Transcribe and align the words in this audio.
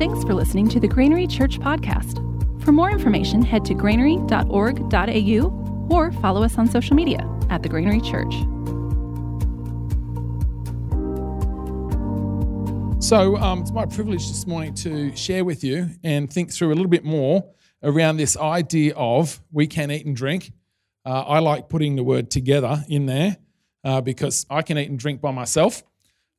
Thanks 0.00 0.24
for 0.24 0.32
listening 0.32 0.66
to 0.70 0.80
the 0.80 0.88
Granary 0.88 1.26
Church 1.26 1.60
podcast. 1.60 2.24
For 2.64 2.72
more 2.72 2.90
information, 2.90 3.42
head 3.42 3.66
to 3.66 3.74
granary.org.au 3.74 5.88
or 5.90 6.12
follow 6.12 6.42
us 6.42 6.56
on 6.56 6.66
social 6.68 6.96
media 6.96 7.28
at 7.50 7.62
the 7.62 7.68
Granary 7.68 8.00
Church. 8.00 8.32
So, 13.04 13.36
um, 13.36 13.60
it's 13.60 13.72
my 13.72 13.84
privilege 13.84 14.26
this 14.26 14.46
morning 14.46 14.72
to 14.76 15.14
share 15.14 15.44
with 15.44 15.62
you 15.62 15.90
and 16.02 16.32
think 16.32 16.50
through 16.50 16.68
a 16.68 16.76
little 16.76 16.88
bit 16.88 17.04
more 17.04 17.44
around 17.82 18.16
this 18.16 18.38
idea 18.38 18.94
of 18.96 19.38
we 19.52 19.66
can 19.66 19.90
eat 19.90 20.06
and 20.06 20.16
drink. 20.16 20.50
Uh, 21.04 21.24
I 21.24 21.40
like 21.40 21.68
putting 21.68 21.96
the 21.96 22.02
word 22.02 22.30
together 22.30 22.82
in 22.88 23.04
there 23.04 23.36
uh, 23.84 24.00
because 24.00 24.46
I 24.48 24.62
can 24.62 24.78
eat 24.78 24.88
and 24.88 24.98
drink 24.98 25.20
by 25.20 25.30
myself. 25.30 25.82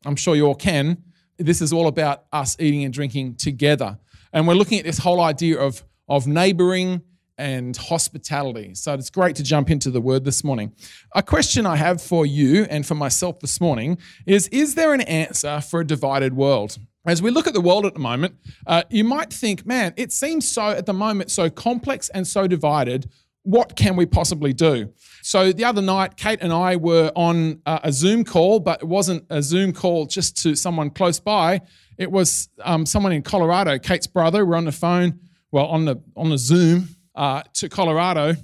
I'm 0.03 0.15
sure 0.15 0.35
you 0.35 0.47
all 0.47 0.55
can. 0.55 1.10
This 1.41 1.61
is 1.61 1.73
all 1.73 1.87
about 1.87 2.25
us 2.31 2.55
eating 2.59 2.83
and 2.83 2.93
drinking 2.93 3.35
together. 3.35 3.97
And 4.33 4.47
we're 4.47 4.55
looking 4.55 4.79
at 4.79 4.85
this 4.85 4.99
whole 4.99 5.21
idea 5.21 5.59
of, 5.59 5.83
of 6.07 6.27
neighboring 6.27 7.01
and 7.37 7.75
hospitality. 7.75 8.75
So 8.75 8.93
it's 8.93 9.09
great 9.09 9.35
to 9.37 9.43
jump 9.43 9.69
into 9.69 9.89
the 9.89 9.99
word 9.99 10.23
this 10.23 10.43
morning. 10.43 10.73
A 11.15 11.23
question 11.23 11.65
I 11.65 11.75
have 11.75 12.01
for 12.01 12.25
you 12.25 12.65
and 12.69 12.85
for 12.85 12.95
myself 12.95 13.39
this 13.39 13.59
morning 13.59 13.97
is 14.25 14.47
Is 14.49 14.75
there 14.75 14.93
an 14.93 15.01
answer 15.01 15.59
for 15.59 15.79
a 15.79 15.87
divided 15.87 16.35
world? 16.35 16.77
As 17.03 17.19
we 17.19 17.31
look 17.31 17.47
at 17.47 17.53
the 17.53 17.61
world 17.61 17.87
at 17.87 17.95
the 17.95 17.99
moment, 17.99 18.35
uh, 18.67 18.83
you 18.91 19.03
might 19.03 19.33
think, 19.33 19.65
man, 19.65 19.93
it 19.97 20.11
seems 20.11 20.47
so 20.47 20.69
at 20.69 20.85
the 20.85 20.93
moment 20.93 21.31
so 21.31 21.49
complex 21.49 22.09
and 22.09 22.27
so 22.27 22.47
divided. 22.47 23.09
What 23.43 23.75
can 23.75 23.95
we 23.95 24.05
possibly 24.05 24.53
do? 24.53 24.93
So 25.23 25.51
the 25.51 25.65
other 25.65 25.81
night, 25.81 26.15
Kate 26.17 26.39
and 26.41 26.53
I 26.53 26.75
were 26.75 27.11
on 27.15 27.61
uh, 27.65 27.79
a 27.83 27.91
Zoom 27.91 28.23
call, 28.23 28.59
but 28.59 28.81
it 28.81 28.87
wasn't 28.87 29.25
a 29.29 29.41
Zoom 29.41 29.73
call 29.73 30.05
just 30.05 30.37
to 30.43 30.55
someone 30.55 30.89
close 30.89 31.19
by. 31.19 31.61
It 31.97 32.11
was 32.11 32.49
um, 32.63 32.85
someone 32.85 33.11
in 33.11 33.21
Colorado, 33.21 33.77
Kate's 33.79 34.07
brother. 34.07 34.45
We're 34.45 34.55
on 34.55 34.65
the 34.65 34.71
phone, 34.71 35.19
well, 35.51 35.67
on 35.67 35.85
the 35.85 36.01
on 36.15 36.29
the 36.29 36.37
Zoom 36.37 36.89
uh, 37.15 37.43
to 37.53 37.69
Colorado, 37.69 38.35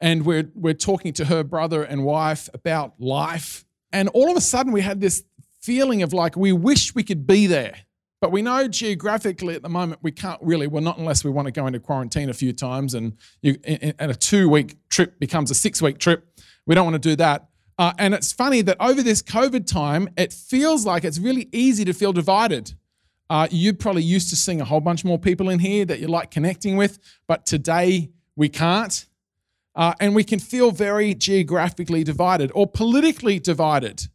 and 0.00 0.24
we're 0.24 0.50
we're 0.54 0.74
talking 0.74 1.12
to 1.14 1.24
her 1.26 1.44
brother 1.44 1.82
and 1.82 2.04
wife 2.04 2.48
about 2.54 3.00
life. 3.00 3.64
And 3.92 4.08
all 4.10 4.30
of 4.30 4.36
a 4.36 4.40
sudden, 4.40 4.72
we 4.72 4.80
had 4.80 5.00
this 5.00 5.22
feeling 5.60 6.02
of 6.02 6.12
like 6.12 6.36
we 6.36 6.52
wish 6.52 6.94
we 6.94 7.02
could 7.02 7.26
be 7.26 7.46
there. 7.46 7.76
But 8.24 8.32
we 8.32 8.40
know 8.40 8.66
geographically 8.68 9.54
at 9.54 9.60
the 9.60 9.68
moment 9.68 10.00
we 10.00 10.10
can't 10.10 10.40
really, 10.40 10.66
well, 10.66 10.82
not 10.82 10.96
unless 10.96 11.24
we 11.24 11.30
want 11.30 11.44
to 11.44 11.52
go 11.52 11.66
into 11.66 11.78
quarantine 11.78 12.30
a 12.30 12.32
few 12.32 12.54
times 12.54 12.94
and, 12.94 13.18
you, 13.42 13.58
and 13.66 14.10
a 14.10 14.14
two 14.14 14.48
week 14.48 14.76
trip 14.88 15.20
becomes 15.20 15.50
a 15.50 15.54
six 15.54 15.82
week 15.82 15.98
trip. 15.98 16.26
We 16.64 16.74
don't 16.74 16.86
want 16.86 16.94
to 16.94 17.06
do 17.10 17.16
that. 17.16 17.48
Uh, 17.78 17.92
and 17.98 18.14
it's 18.14 18.32
funny 18.32 18.62
that 18.62 18.78
over 18.80 19.02
this 19.02 19.20
COVID 19.20 19.66
time, 19.66 20.08
it 20.16 20.32
feels 20.32 20.86
like 20.86 21.04
it's 21.04 21.18
really 21.18 21.50
easy 21.52 21.84
to 21.84 21.92
feel 21.92 22.14
divided. 22.14 22.72
Uh, 23.28 23.46
you're 23.50 23.74
probably 23.74 24.02
used 24.02 24.30
to 24.30 24.36
seeing 24.36 24.62
a 24.62 24.64
whole 24.64 24.80
bunch 24.80 25.04
more 25.04 25.18
people 25.18 25.50
in 25.50 25.58
here 25.58 25.84
that 25.84 26.00
you 26.00 26.08
like 26.08 26.30
connecting 26.30 26.78
with, 26.78 26.98
but 27.26 27.44
today 27.44 28.08
we 28.36 28.48
can't. 28.48 29.04
Uh, 29.76 29.92
and 30.00 30.14
we 30.14 30.24
can 30.24 30.38
feel 30.38 30.70
very 30.70 31.12
geographically 31.12 32.02
divided 32.02 32.50
or 32.54 32.66
politically 32.66 33.38
divided. 33.38 34.08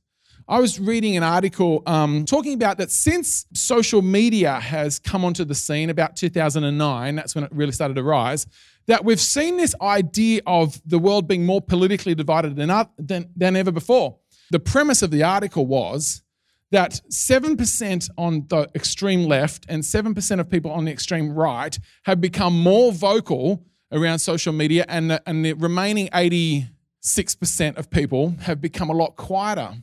I 0.49 0.59
was 0.59 0.79
reading 0.79 1.15
an 1.15 1.21
article 1.21 1.83
um, 1.85 2.25
talking 2.25 2.55
about 2.55 2.79
that 2.79 2.89
since 2.89 3.45
social 3.53 4.01
media 4.01 4.59
has 4.59 4.97
come 4.97 5.23
onto 5.23 5.45
the 5.45 5.53
scene 5.53 5.91
about 5.91 6.15
2009, 6.15 7.15
that's 7.15 7.35
when 7.35 7.43
it 7.43 7.51
really 7.53 7.71
started 7.71 7.93
to 7.93 8.03
rise, 8.03 8.47
that 8.87 9.05
we've 9.05 9.21
seen 9.21 9.57
this 9.57 9.75
idea 9.79 10.41
of 10.47 10.81
the 10.87 10.97
world 10.97 11.27
being 11.27 11.45
more 11.45 11.61
politically 11.61 12.15
divided 12.15 12.55
than, 12.55 12.69
than, 12.97 13.29
than 13.35 13.55
ever 13.55 13.71
before. 13.71 14.17
The 14.49 14.59
premise 14.59 15.03
of 15.03 15.11
the 15.11 15.21
article 15.21 15.67
was 15.67 16.23
that 16.71 16.99
7% 17.11 18.09
on 18.17 18.47
the 18.49 18.71
extreme 18.73 19.25
left 19.25 19.67
and 19.69 19.83
7% 19.83 20.39
of 20.39 20.49
people 20.49 20.71
on 20.71 20.85
the 20.85 20.91
extreme 20.91 21.29
right 21.29 21.77
have 22.05 22.19
become 22.19 22.59
more 22.59 22.91
vocal 22.91 23.63
around 23.91 24.17
social 24.17 24.53
media, 24.53 24.83
and 24.89 25.11
the, 25.11 25.21
and 25.29 25.45
the 25.45 25.53
remaining 25.53 26.07
86% 26.07 27.77
of 27.77 27.91
people 27.91 28.33
have 28.41 28.59
become 28.59 28.89
a 28.89 28.93
lot 28.93 29.15
quieter. 29.15 29.75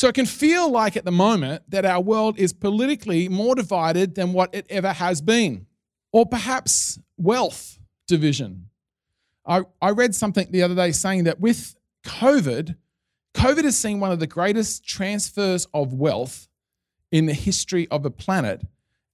So 0.00 0.08
it 0.08 0.14
can 0.14 0.24
feel 0.24 0.70
like 0.70 0.96
at 0.96 1.04
the 1.04 1.10
moment 1.10 1.64
that 1.68 1.84
our 1.84 2.00
world 2.00 2.38
is 2.38 2.54
politically 2.54 3.28
more 3.28 3.54
divided 3.54 4.14
than 4.14 4.32
what 4.32 4.48
it 4.54 4.64
ever 4.70 4.94
has 4.94 5.20
been. 5.20 5.66
Or 6.10 6.24
perhaps 6.24 6.98
wealth 7.18 7.78
division. 8.08 8.70
I, 9.44 9.64
I 9.82 9.90
read 9.90 10.14
something 10.14 10.50
the 10.50 10.62
other 10.62 10.74
day 10.74 10.92
saying 10.92 11.24
that 11.24 11.38
with 11.38 11.76
COVID, 12.04 12.76
COVID 13.34 13.64
has 13.64 13.76
seen 13.76 14.00
one 14.00 14.10
of 14.10 14.20
the 14.20 14.26
greatest 14.26 14.86
transfers 14.86 15.66
of 15.74 15.92
wealth 15.92 16.48
in 17.12 17.26
the 17.26 17.34
history 17.34 17.86
of 17.90 18.02
the 18.02 18.10
planet 18.10 18.62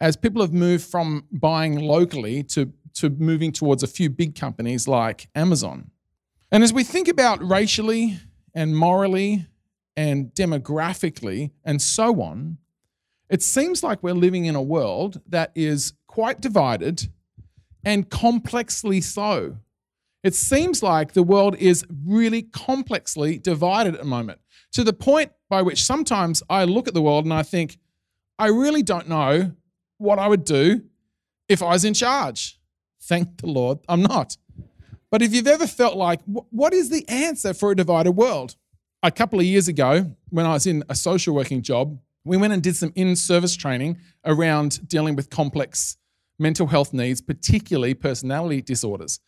as 0.00 0.16
people 0.16 0.40
have 0.40 0.52
moved 0.52 0.84
from 0.84 1.26
buying 1.32 1.80
locally 1.80 2.44
to, 2.44 2.72
to 2.94 3.10
moving 3.10 3.50
towards 3.50 3.82
a 3.82 3.88
few 3.88 4.08
big 4.08 4.36
companies 4.36 4.86
like 4.86 5.30
Amazon. 5.34 5.90
And 6.52 6.62
as 6.62 6.72
we 6.72 6.84
think 6.84 7.08
about 7.08 7.42
racially 7.42 8.20
and 8.54 8.76
morally 8.76 9.46
and 9.96 10.34
demographically 10.34 11.50
and 11.64 11.80
so 11.80 12.20
on, 12.20 12.58
it 13.28 13.42
seems 13.42 13.82
like 13.82 14.02
we're 14.02 14.14
living 14.14 14.44
in 14.44 14.54
a 14.54 14.62
world 14.62 15.20
that 15.26 15.50
is 15.54 15.94
quite 16.06 16.40
divided 16.40 17.08
and 17.84 18.10
complexly 18.10 19.00
so. 19.00 19.56
It 20.22 20.34
seems 20.34 20.82
like 20.82 21.12
the 21.12 21.22
world 21.22 21.56
is 21.56 21.84
really 22.04 22.42
complexly 22.42 23.38
divided 23.38 23.94
at 23.94 24.00
the 24.00 24.06
moment 24.06 24.40
to 24.72 24.84
the 24.84 24.92
point 24.92 25.32
by 25.48 25.62
which 25.62 25.84
sometimes 25.84 26.42
I 26.50 26.64
look 26.64 26.88
at 26.88 26.94
the 26.94 27.02
world 27.02 27.24
and 27.24 27.32
I 27.32 27.42
think, 27.42 27.78
I 28.38 28.48
really 28.48 28.82
don't 28.82 29.08
know 29.08 29.52
what 29.98 30.18
I 30.18 30.28
would 30.28 30.44
do 30.44 30.82
if 31.48 31.62
I 31.62 31.70
was 31.70 31.84
in 31.84 31.94
charge. 31.94 32.58
Thank 33.02 33.38
the 33.40 33.46
Lord, 33.46 33.78
I'm 33.88 34.02
not. 34.02 34.36
But 35.10 35.22
if 35.22 35.32
you've 35.32 35.46
ever 35.46 35.66
felt 35.66 35.96
like, 35.96 36.20
what 36.24 36.74
is 36.74 36.90
the 36.90 37.08
answer 37.08 37.54
for 37.54 37.70
a 37.70 37.76
divided 37.76 38.12
world? 38.12 38.56
A 39.06 39.10
couple 39.12 39.38
of 39.38 39.46
years 39.46 39.68
ago, 39.68 40.12
when 40.30 40.46
I 40.46 40.52
was 40.52 40.66
in 40.66 40.82
a 40.88 40.94
social 40.96 41.32
working 41.32 41.62
job, 41.62 41.96
we 42.24 42.36
went 42.36 42.52
and 42.52 42.60
did 42.60 42.74
some 42.74 42.92
in 42.96 43.14
service 43.14 43.54
training 43.54 43.98
around 44.24 44.88
dealing 44.88 45.14
with 45.14 45.30
complex 45.30 45.96
mental 46.40 46.66
health 46.66 46.92
needs, 46.92 47.20
particularly 47.20 47.94
personality 47.94 48.60
disorders. 48.60 49.20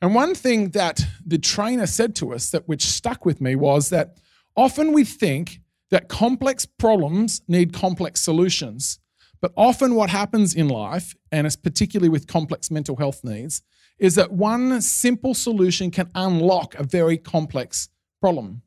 And 0.00 0.14
one 0.14 0.34
thing 0.34 0.70
that 0.70 1.02
the 1.26 1.36
trainer 1.36 1.86
said 1.86 2.16
to 2.16 2.32
us 2.32 2.48
that 2.52 2.66
which 2.66 2.86
stuck 2.86 3.26
with 3.26 3.38
me 3.38 3.54
was 3.54 3.90
that 3.90 4.16
often 4.56 4.94
we 4.94 5.04
think 5.04 5.60
that 5.90 6.08
complex 6.08 6.64
problems 6.64 7.42
need 7.46 7.74
complex 7.74 8.22
solutions. 8.22 8.98
But 9.42 9.52
often 9.58 9.94
what 9.94 10.08
happens 10.08 10.54
in 10.54 10.68
life, 10.68 11.14
and 11.30 11.46
it's 11.46 11.54
particularly 11.54 12.08
with 12.08 12.26
complex 12.26 12.70
mental 12.70 12.96
health 12.96 13.22
needs, 13.24 13.60
is 13.98 14.14
that 14.14 14.32
one 14.32 14.80
simple 14.80 15.34
solution 15.34 15.90
can 15.90 16.10
unlock 16.14 16.74
a 16.76 16.82
very 16.82 17.18
complex 17.18 17.90
problem. 18.22 18.62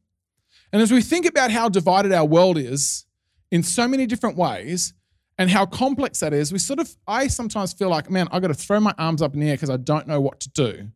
And 0.73 0.81
as 0.81 0.91
we 0.91 1.01
think 1.01 1.25
about 1.25 1.51
how 1.51 1.69
divided 1.69 2.11
our 2.13 2.25
world 2.25 2.57
is 2.57 3.05
in 3.51 3.63
so 3.63 3.87
many 3.87 4.05
different 4.05 4.37
ways 4.37 4.93
and 5.37 5.49
how 5.49 5.65
complex 5.65 6.19
that 6.21 6.33
is, 6.33 6.53
we 6.53 6.59
sort 6.59 6.79
of, 6.79 6.95
I 7.07 7.27
sometimes 7.27 7.73
feel 7.73 7.89
like, 7.89 8.09
man, 8.09 8.27
I've 8.31 8.41
got 8.41 8.49
to 8.49 8.53
throw 8.53 8.79
my 8.79 8.93
arms 8.97 9.21
up 9.21 9.33
in 9.33 9.39
the 9.39 9.49
air 9.49 9.55
because 9.55 9.69
I 9.69 9.77
don't 9.77 10.07
know 10.07 10.21
what 10.21 10.39
to 10.41 10.49
do. 10.49 10.89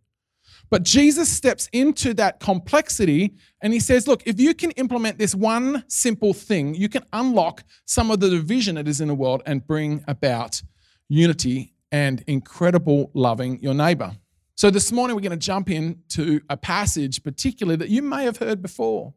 But 0.70 0.84
Jesus 0.84 1.30
steps 1.30 1.70
into 1.74 2.14
that 2.16 2.40
complexity 2.40 3.36
and 3.62 3.72
he 3.72 3.80
says, 3.80 4.08
Look, 4.08 4.24
if 4.26 4.40
you 4.40 4.54
can 4.54 4.72
implement 4.72 5.20
this 5.20 5.36
one 5.36 5.84
simple 5.88 6.34
thing, 6.34 6.74
you 6.74 6.90
can 6.90 7.04
unlock 7.14 7.64
some 7.86 8.10
of 8.10 8.20
the 8.20 8.30
division 8.30 8.76
that 8.76 8.88
is 8.88 9.00
in 9.00 9.08
the 9.08 9.16
world 9.16 9.44
and 9.46 9.66
bring 9.66 10.04
about 10.08 10.62
unity 11.08 11.74
and 11.92 12.24
incredible 12.28 13.12
loving 13.14 13.62
your 13.62 13.74
neighbor. 13.74 14.12
So 14.56 14.70
this 14.70 14.92
morning, 14.92 15.16
we're 15.16 15.22
going 15.22 15.32
to 15.32 15.38
jump 15.38 15.70
into 15.70 16.42
a 16.50 16.58
passage, 16.58 17.24
particularly 17.24 17.76
that 17.78 17.90
you 17.90 18.02
may 18.02 18.24
have 18.24 18.38
heard 18.38 18.62
before. 18.62 19.14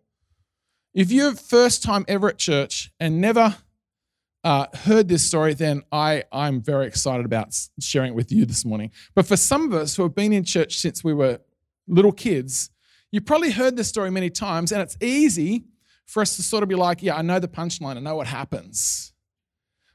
If 0.98 1.12
you're 1.12 1.32
first 1.36 1.84
time 1.84 2.04
ever 2.08 2.30
at 2.30 2.38
church 2.38 2.90
and 2.98 3.20
never 3.20 3.54
uh, 4.42 4.66
heard 4.74 5.06
this 5.06 5.24
story, 5.24 5.54
then 5.54 5.84
I, 5.92 6.24
I'm 6.32 6.60
very 6.60 6.88
excited 6.88 7.24
about 7.24 7.56
sharing 7.78 8.08
it 8.10 8.14
with 8.16 8.32
you 8.32 8.44
this 8.44 8.64
morning. 8.64 8.90
But 9.14 9.24
for 9.24 9.36
some 9.36 9.62
of 9.62 9.74
us 9.74 9.94
who 9.94 10.02
have 10.02 10.16
been 10.16 10.32
in 10.32 10.42
church 10.42 10.76
since 10.76 11.04
we 11.04 11.14
were 11.14 11.38
little 11.86 12.10
kids, 12.10 12.70
you 13.12 13.20
probably 13.20 13.52
heard 13.52 13.76
this 13.76 13.86
story 13.86 14.10
many 14.10 14.28
times, 14.28 14.72
and 14.72 14.82
it's 14.82 14.96
easy 15.00 15.66
for 16.04 16.20
us 16.20 16.34
to 16.34 16.42
sort 16.42 16.64
of 16.64 16.68
be 16.68 16.74
like, 16.74 17.00
yeah, 17.00 17.14
I 17.14 17.22
know 17.22 17.38
the 17.38 17.46
punchline, 17.46 17.96
I 17.96 18.00
know 18.00 18.16
what 18.16 18.26
happens. 18.26 19.12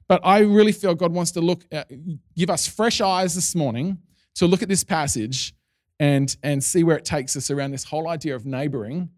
But 0.08 0.22
I 0.24 0.40
really 0.40 0.72
feel 0.72 0.96
God 0.96 1.12
wants 1.12 1.32
to 1.32 1.42
look 1.42 1.66
at, 1.70 1.92
give 2.34 2.50
us 2.50 2.66
fresh 2.66 3.02
eyes 3.02 3.36
this 3.36 3.56
morning 3.56 3.98
to 4.36 4.48
look 4.48 4.64
at 4.64 4.70
this 4.70 4.86
passage 4.86 5.54
and, 6.00 6.34
and 6.44 6.64
see 6.64 6.86
where 6.86 6.96
it 6.96 7.04
takes 7.04 7.36
us 7.36 7.52
around 7.52 7.72
this 7.72 7.84
whole 7.84 8.08
idea 8.08 8.38
of 8.38 8.46
neighboring 8.46 9.10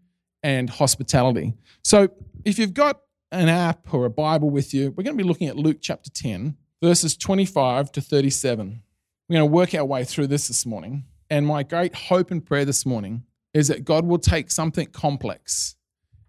and 0.46 0.70
hospitality. 0.70 1.54
So 1.82 2.08
if 2.44 2.56
you've 2.56 2.72
got 2.72 3.00
an 3.32 3.48
app 3.48 3.92
or 3.92 4.04
a 4.04 4.10
Bible 4.10 4.48
with 4.48 4.72
you, 4.72 4.92
we're 4.92 5.02
going 5.02 5.18
to 5.18 5.22
be 5.22 5.28
looking 5.28 5.48
at 5.48 5.56
Luke 5.56 5.78
chapter 5.80 6.08
10, 6.08 6.56
verses 6.80 7.16
25 7.16 7.90
to 7.90 8.00
37. 8.00 8.80
We're 9.28 9.34
going 9.34 9.48
to 9.48 9.52
work 9.52 9.74
our 9.74 9.84
way 9.84 10.04
through 10.04 10.28
this 10.28 10.46
this 10.46 10.64
morning. 10.64 11.02
And 11.28 11.44
my 11.44 11.64
great 11.64 11.96
hope 11.96 12.30
and 12.30 12.46
prayer 12.46 12.64
this 12.64 12.86
morning 12.86 13.24
is 13.54 13.66
that 13.66 13.84
God 13.84 14.06
will 14.06 14.20
take 14.20 14.52
something 14.52 14.86
complex 14.86 15.74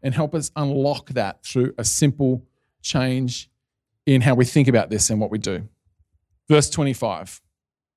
and 0.02 0.16
help 0.16 0.34
us 0.34 0.50
unlock 0.56 1.10
that 1.10 1.46
through 1.46 1.76
a 1.78 1.84
simple 1.84 2.44
change 2.82 3.52
in 4.08 4.22
how 4.22 4.34
we 4.34 4.46
think 4.46 4.68
about 4.68 4.90
this 4.90 5.12
and 5.12 5.22
what 5.22 5.30
we 5.30 5.38
do. 5.38 5.70
Verse 6.50 6.72
25. 6.72 7.40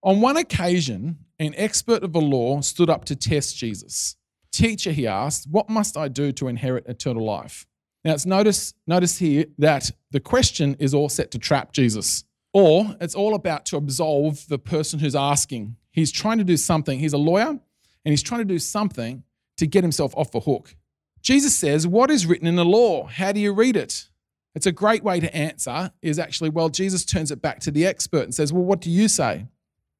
On 0.02 0.20
one 0.20 0.36
occasion, 0.36 1.16
an 1.38 1.54
expert 1.56 2.02
of 2.02 2.12
the 2.12 2.20
law 2.20 2.60
stood 2.60 2.90
up 2.90 3.06
to 3.06 3.16
test 3.16 3.56
Jesus. 3.56 4.16
Teacher, 4.60 4.92
he 4.92 5.06
asked, 5.06 5.48
what 5.50 5.70
must 5.70 5.96
I 5.96 6.08
do 6.08 6.32
to 6.32 6.46
inherit 6.46 6.84
eternal 6.86 7.24
life? 7.24 7.66
Now, 8.04 8.12
it's 8.12 8.26
notice, 8.26 8.74
notice 8.86 9.16
here 9.16 9.46
that 9.56 9.90
the 10.10 10.20
question 10.20 10.76
is 10.78 10.92
all 10.92 11.08
set 11.08 11.30
to 11.30 11.38
trap 11.38 11.72
Jesus, 11.72 12.24
or 12.52 12.94
it's 13.00 13.14
all 13.14 13.34
about 13.34 13.64
to 13.66 13.78
absolve 13.78 14.46
the 14.48 14.58
person 14.58 14.98
who's 14.98 15.16
asking. 15.16 15.76
He's 15.90 16.12
trying 16.12 16.36
to 16.36 16.44
do 16.44 16.58
something. 16.58 16.98
He's 16.98 17.14
a 17.14 17.18
lawyer, 17.18 17.48
and 17.48 17.60
he's 18.04 18.22
trying 18.22 18.42
to 18.42 18.44
do 18.44 18.58
something 18.58 19.22
to 19.56 19.66
get 19.66 19.82
himself 19.82 20.14
off 20.14 20.30
the 20.30 20.40
hook. 20.40 20.76
Jesus 21.22 21.56
says, 21.56 21.86
What 21.86 22.10
is 22.10 22.26
written 22.26 22.46
in 22.46 22.56
the 22.56 22.64
law? 22.66 23.06
How 23.06 23.32
do 23.32 23.40
you 23.40 23.54
read 23.54 23.76
it? 23.76 24.10
It's 24.54 24.66
a 24.66 24.72
great 24.72 25.02
way 25.02 25.20
to 25.20 25.34
answer, 25.34 25.90
is 26.02 26.18
actually, 26.18 26.50
well, 26.50 26.68
Jesus 26.68 27.06
turns 27.06 27.30
it 27.30 27.40
back 27.40 27.60
to 27.60 27.70
the 27.70 27.86
expert 27.86 28.24
and 28.24 28.34
says, 28.34 28.52
Well, 28.52 28.64
what 28.64 28.82
do 28.82 28.90
you 28.90 29.08
say? 29.08 29.46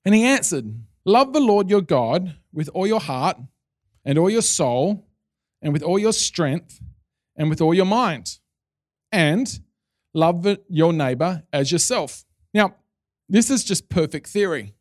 And 0.04 0.14
he 0.14 0.22
answered, 0.22 0.74
Love 1.06 1.32
the 1.32 1.40
Lord 1.40 1.70
your 1.70 1.80
God 1.80 2.36
with 2.52 2.68
all 2.74 2.86
your 2.86 3.00
heart 3.00 3.38
and 4.04 4.18
all 4.18 4.30
your 4.30 4.42
soul 4.42 5.06
and 5.62 5.72
with 5.72 5.82
all 5.82 5.98
your 5.98 6.12
strength 6.12 6.80
and 7.36 7.48
with 7.48 7.60
all 7.60 7.74
your 7.74 7.86
mind, 7.86 8.38
and 9.12 9.60
love 10.12 10.46
your 10.68 10.92
neighbor 10.92 11.42
as 11.52 11.72
yourself. 11.72 12.24
Now, 12.52 12.74
this 13.28 13.50
is 13.50 13.64
just 13.64 13.88
perfect 13.88 14.26
theory, 14.26 14.74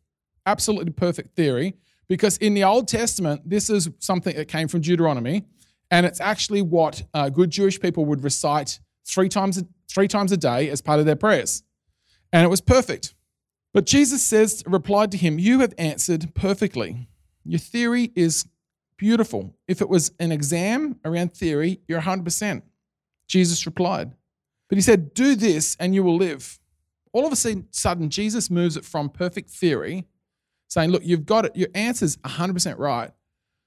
absolutely 0.45 0.91
perfect 0.91 1.35
theory, 1.35 1.75
because 2.07 2.37
in 2.37 2.53
the 2.55 2.63
Old 2.63 2.87
Testament, 2.87 3.47
this 3.47 3.69
is 3.69 3.89
something 3.99 4.35
that 4.35 4.47
came 4.47 4.67
from 4.67 4.81
Deuteronomy, 4.81 5.45
and 5.91 6.05
it's 6.05 6.19
actually 6.19 6.61
what 6.61 7.03
uh, 7.13 7.29
good 7.29 7.51
Jewish 7.51 7.79
people 7.79 8.05
would 8.05 8.23
recite 8.23 8.79
three 9.05 9.29
times, 9.29 9.63
three 9.89 10.07
times 10.07 10.31
a 10.31 10.37
day 10.37 10.69
as 10.69 10.81
part 10.81 10.99
of 10.99 11.05
their 11.05 11.15
prayers. 11.15 11.63
And 12.33 12.43
it 12.43 12.49
was 12.49 12.61
perfect. 12.61 13.13
But 13.73 13.85
Jesus 13.85 14.23
says, 14.23 14.63
replied 14.65 15.11
to 15.11 15.17
him, 15.17 15.39
You 15.39 15.59
have 15.59 15.73
answered 15.77 16.33
perfectly. 16.33 17.07
Your 17.43 17.59
theory 17.59 18.11
is 18.15 18.45
Beautiful. 18.99 19.55
If 19.65 19.81
it 19.81 19.87
was 19.87 20.11
an 20.19 20.33
exam 20.33 20.99
around 21.05 21.33
theory, 21.33 21.79
you're 21.87 22.01
100%. 22.01 22.61
Jesus 23.29 23.65
replied. 23.65 24.11
But 24.67 24.77
he 24.77 24.81
said, 24.81 25.13
Do 25.13 25.35
this 25.35 25.77
and 25.79 25.95
you 25.95 26.03
will 26.03 26.17
live. 26.17 26.59
All 27.13 27.25
of 27.25 27.31
a 27.31 27.63
sudden, 27.71 28.09
Jesus 28.09 28.51
moves 28.51 28.75
it 28.75 28.83
from 28.83 29.09
perfect 29.09 29.51
theory, 29.51 30.05
saying, 30.67 30.91
Look, 30.91 31.03
you've 31.05 31.25
got 31.25 31.45
it. 31.45 31.55
Your 31.55 31.69
answer's 31.73 32.17
100% 32.17 32.77
right. 32.77 33.11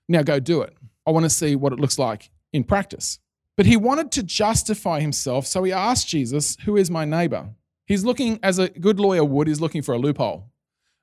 Now 0.07 0.23
go 0.23 0.39
do 0.39 0.61
it. 0.61 0.77
I 1.07 1.11
want 1.11 1.25
to 1.25 1.31
see 1.31 1.57
what 1.57 1.73
it 1.73 1.81
looks 1.81 1.99
like 1.99 2.31
in 2.53 2.63
practice. 2.63 3.19
But 3.57 3.65
he 3.65 3.77
wanted 3.79 4.13
to 4.13 4.23
justify 4.23 5.01
himself, 5.01 5.47
so 5.47 5.63
he 5.63 5.73
asked 5.73 6.09
Jesus, 6.09 6.59
Who 6.67 6.77
is 6.77 6.91
my 6.91 7.07
neighbor? 7.07 7.49
He's 7.87 8.05
looking, 8.05 8.39
as 8.43 8.59
a 8.59 8.69
good 8.69 9.01
lawyer 9.01 9.25
would, 9.25 9.49
he's 9.49 9.63
looking 9.63 9.83
for 9.83 9.95
a 9.95 9.99
loophole. 9.99 10.51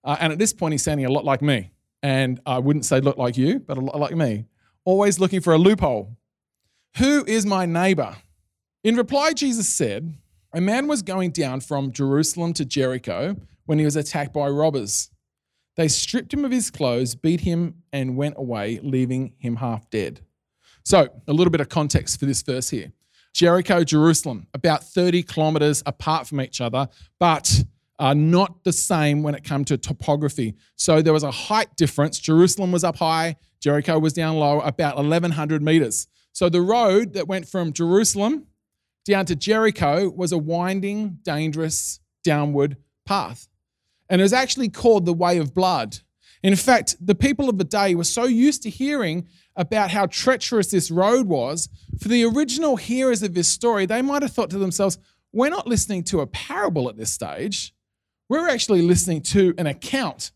Uh, 0.03 0.17
and 0.19 0.31
at 0.31 0.37
this 0.37 0.53
point, 0.53 0.73
he's 0.73 0.83
sounding 0.83 1.07
a 1.07 1.11
lot 1.11 1.25
like 1.25 1.41
me 1.41 1.71
and 2.01 2.39
I 2.45 2.59
wouldn't 2.59 2.85
say 2.85 3.01
look 3.01 3.17
like 3.17 3.37
you, 3.37 3.59
but 3.59 3.77
a 3.77 3.81
lot 3.81 3.99
like 3.99 4.15
me, 4.15 4.45
always 4.85 5.19
looking 5.19 5.41
for 5.41 5.53
a 5.53 5.57
loophole. 5.57 6.17
Who 6.97 7.23
is 7.25 7.45
my 7.45 7.65
neighbor? 7.65 8.15
In 8.83 8.95
reply, 8.95 9.33
Jesus 9.33 9.67
said, 9.67 10.15
A 10.53 10.61
man 10.61 10.87
was 10.87 11.01
going 11.01 11.31
down 11.31 11.61
from 11.61 11.91
Jerusalem 11.91 12.53
to 12.53 12.65
Jericho 12.65 13.35
when 13.65 13.79
he 13.79 13.85
was 13.85 13.95
attacked 13.95 14.33
by 14.33 14.47
robbers. 14.47 15.11
They 15.75 15.87
stripped 15.87 16.33
him 16.33 16.43
of 16.43 16.51
his 16.51 16.71
clothes, 16.71 17.15
beat 17.15 17.41
him, 17.41 17.83
and 17.93 18.17
went 18.17 18.35
away, 18.37 18.79
leaving 18.81 19.33
him 19.37 19.57
half 19.57 19.89
dead. 19.89 20.21
So, 20.83 21.09
a 21.27 21.33
little 21.33 21.51
bit 21.51 21.61
of 21.61 21.69
context 21.69 22.19
for 22.19 22.25
this 22.25 22.41
verse 22.41 22.69
here 22.69 22.91
Jericho, 23.33 23.83
Jerusalem, 23.83 24.47
about 24.53 24.83
30 24.83 25.23
kilometers 25.23 25.83
apart 25.85 26.27
from 26.27 26.41
each 26.41 26.61
other, 26.61 26.89
but 27.19 27.63
are 27.99 28.15
not 28.15 28.63
the 28.63 28.71
same 28.71 29.21
when 29.21 29.35
it 29.35 29.43
came 29.43 29.65
to 29.65 29.77
topography. 29.77 30.55
So 30.75 31.01
there 31.01 31.13
was 31.13 31.23
a 31.23 31.31
height 31.31 31.75
difference. 31.75 32.17
Jerusalem 32.17 32.71
was 32.71 32.83
up 32.83 32.97
high, 32.97 33.35
Jericho 33.59 33.99
was 33.99 34.13
down 34.13 34.37
low, 34.37 34.61
about 34.61 34.95
1,100 34.95 35.61
meters. 35.61 36.07
So 36.31 36.47
the 36.47 36.61
road 36.61 37.13
that 37.13 37.27
went 37.27 37.47
from 37.47 37.73
Jerusalem 37.73 38.47
down 39.05 39.25
to 39.25 39.35
Jericho 39.35 40.09
was 40.09 40.31
a 40.31 40.37
winding, 40.37 41.19
dangerous, 41.23 41.99
downward 42.23 42.77
path. 43.05 43.49
And 44.09 44.21
it 44.21 44.23
was 44.23 44.33
actually 44.33 44.69
called 44.69 45.05
the 45.05 45.13
Way 45.13 45.37
of 45.37 45.53
Blood. 45.53 45.99
In 46.41 46.55
fact, 46.55 46.95
the 47.05 47.15
people 47.15 47.49
of 47.49 47.57
the 47.57 47.65
day 47.65 47.95
were 47.95 48.05
so 48.05 48.23
used 48.23 48.63
to 48.63 48.69
hearing 48.69 49.27
about 49.57 49.91
how 49.91 50.05
treacherous 50.05 50.71
this 50.71 50.89
road 50.89 51.27
was, 51.27 51.67
for 51.99 52.07
the 52.07 52.23
original 52.23 52.77
hearers 52.77 53.21
of 53.23 53.33
this 53.33 53.49
story, 53.49 53.85
they 53.85 54.01
might 54.01 54.21
have 54.21 54.31
thought 54.31 54.49
to 54.51 54.57
themselves, 54.57 54.97
we're 55.33 55.49
not 55.49 55.67
listening 55.67 56.03
to 56.05 56.21
a 56.21 56.27
parable 56.27 56.87
at 56.87 56.95
this 56.95 57.11
stage 57.11 57.73
we're 58.29 58.47
actually 58.47 58.83
listening 58.83 59.21
to 59.21 59.53
an 59.57 59.67
account 59.67 60.31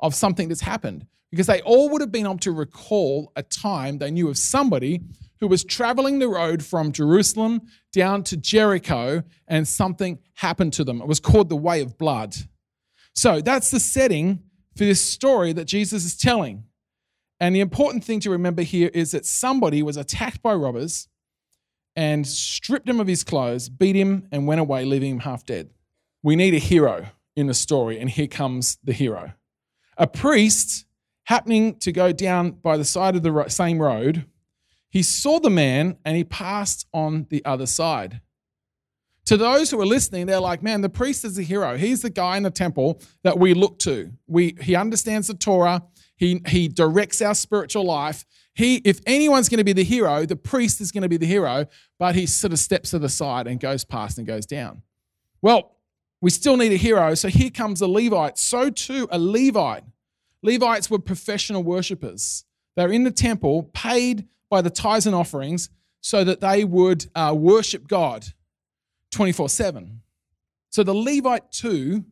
of 0.00 0.14
something 0.14 0.48
that's 0.48 0.60
happened 0.60 1.06
because 1.30 1.46
they 1.46 1.60
all 1.62 1.90
would 1.90 2.00
have 2.00 2.12
been 2.12 2.26
able 2.26 2.38
to 2.38 2.52
recall 2.52 3.32
a 3.36 3.42
time 3.42 3.98
they 3.98 4.10
knew 4.10 4.28
of 4.28 4.38
somebody 4.38 5.00
who 5.40 5.48
was 5.48 5.64
traveling 5.64 6.18
the 6.18 6.28
road 6.28 6.62
from 6.62 6.92
Jerusalem 6.92 7.62
down 7.92 8.22
to 8.24 8.36
Jericho 8.36 9.22
and 9.46 9.66
something 9.66 10.18
happened 10.34 10.72
to 10.74 10.84
them. 10.84 11.00
It 11.00 11.08
was 11.08 11.20
called 11.20 11.48
the 11.48 11.56
Way 11.56 11.80
of 11.80 11.96
Blood. 11.96 12.34
So 13.14 13.40
that's 13.40 13.70
the 13.70 13.80
setting 13.80 14.42
for 14.76 14.84
this 14.84 15.00
story 15.00 15.52
that 15.54 15.64
Jesus 15.64 16.04
is 16.04 16.16
telling. 16.16 16.64
And 17.40 17.54
the 17.54 17.60
important 17.60 18.04
thing 18.04 18.20
to 18.20 18.30
remember 18.30 18.62
here 18.62 18.90
is 18.92 19.12
that 19.12 19.26
somebody 19.26 19.82
was 19.82 19.96
attacked 19.96 20.42
by 20.42 20.54
robbers 20.54 21.08
and 21.94 22.26
stripped 22.26 22.88
him 22.88 23.00
of 23.00 23.06
his 23.06 23.24
clothes, 23.24 23.68
beat 23.68 23.96
him, 23.96 24.28
and 24.32 24.46
went 24.46 24.60
away, 24.60 24.84
leaving 24.84 25.12
him 25.12 25.20
half 25.20 25.44
dead. 25.44 25.70
We 26.22 26.36
need 26.36 26.54
a 26.54 26.58
hero 26.58 27.06
in 27.38 27.46
the 27.46 27.54
story, 27.54 28.00
and 28.00 28.10
here 28.10 28.26
comes 28.26 28.78
the 28.82 28.92
hero. 28.92 29.32
A 29.96 30.06
priest 30.06 30.86
happening 31.24 31.76
to 31.76 31.92
go 31.92 32.10
down 32.10 32.50
by 32.50 32.76
the 32.76 32.84
side 32.84 33.14
of 33.14 33.22
the 33.22 33.44
same 33.48 33.80
road, 33.80 34.24
he 34.90 35.02
saw 35.02 35.38
the 35.38 35.50
man 35.50 35.98
and 36.04 36.16
he 36.16 36.24
passed 36.24 36.86
on 36.92 37.26
the 37.30 37.44
other 37.44 37.66
side. 37.66 38.20
To 39.26 39.36
those 39.36 39.70
who 39.70 39.80
are 39.80 39.86
listening, 39.86 40.26
they're 40.26 40.40
like, 40.40 40.62
man, 40.62 40.80
the 40.80 40.88
priest 40.88 41.24
is 41.24 41.36
the 41.36 41.42
hero. 41.42 41.76
He's 41.76 42.02
the 42.02 42.10
guy 42.10 42.38
in 42.38 42.42
the 42.42 42.50
temple 42.50 43.00
that 43.22 43.38
we 43.38 43.52
look 43.52 43.78
to. 43.80 44.10
We, 44.26 44.56
he 44.60 44.74
understands 44.74 45.28
the 45.28 45.34
Torah, 45.34 45.84
he, 46.16 46.42
he 46.48 46.66
directs 46.66 47.22
our 47.22 47.34
spiritual 47.34 47.84
life. 47.84 48.24
He, 48.54 48.76
if 48.84 49.00
anyone's 49.06 49.48
going 49.48 49.58
to 49.58 49.64
be 49.64 49.74
the 49.74 49.84
hero, 49.84 50.26
the 50.26 50.34
priest 50.34 50.80
is 50.80 50.90
going 50.90 51.02
to 51.02 51.08
be 51.08 51.18
the 51.18 51.26
hero, 51.26 51.66
but 51.98 52.16
he 52.16 52.26
sort 52.26 52.52
of 52.52 52.58
steps 52.58 52.90
to 52.90 52.98
the 52.98 53.08
side 53.08 53.46
and 53.46 53.60
goes 53.60 53.84
past 53.84 54.18
and 54.18 54.26
goes 54.26 54.46
down. 54.46 54.82
Well, 55.42 55.76
we 56.20 56.30
still 56.30 56.56
need 56.56 56.72
a 56.72 56.76
hero. 56.76 57.14
So 57.14 57.28
here 57.28 57.50
comes 57.50 57.80
a 57.80 57.86
Levite. 57.86 58.38
So 58.38 58.70
too, 58.70 59.08
a 59.10 59.18
Levite. 59.18 59.84
Levites 60.42 60.90
were 60.90 60.98
professional 60.98 61.62
worshippers. 61.62 62.44
They're 62.76 62.92
in 62.92 63.04
the 63.04 63.10
temple, 63.10 63.64
paid 63.74 64.26
by 64.50 64.62
the 64.62 64.70
tithes 64.70 65.06
and 65.06 65.14
offerings 65.14 65.70
so 66.00 66.24
that 66.24 66.40
they 66.40 66.64
would 66.64 67.06
uh, 67.14 67.34
worship 67.36 67.88
God 67.88 68.26
24 69.10 69.48
7. 69.48 70.00
So 70.70 70.82
the 70.82 70.94
Levite, 70.94 71.50
too, 71.50 72.04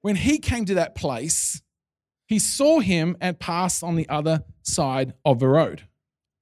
when 0.00 0.16
he 0.16 0.38
came 0.38 0.64
to 0.64 0.74
that 0.74 0.94
place, 0.94 1.62
he 2.26 2.38
saw 2.38 2.80
him 2.80 3.16
and 3.20 3.38
passed 3.38 3.82
on 3.82 3.96
the 3.96 4.08
other 4.08 4.44
side 4.62 5.14
of 5.24 5.38
the 5.38 5.48
road. 5.48 5.82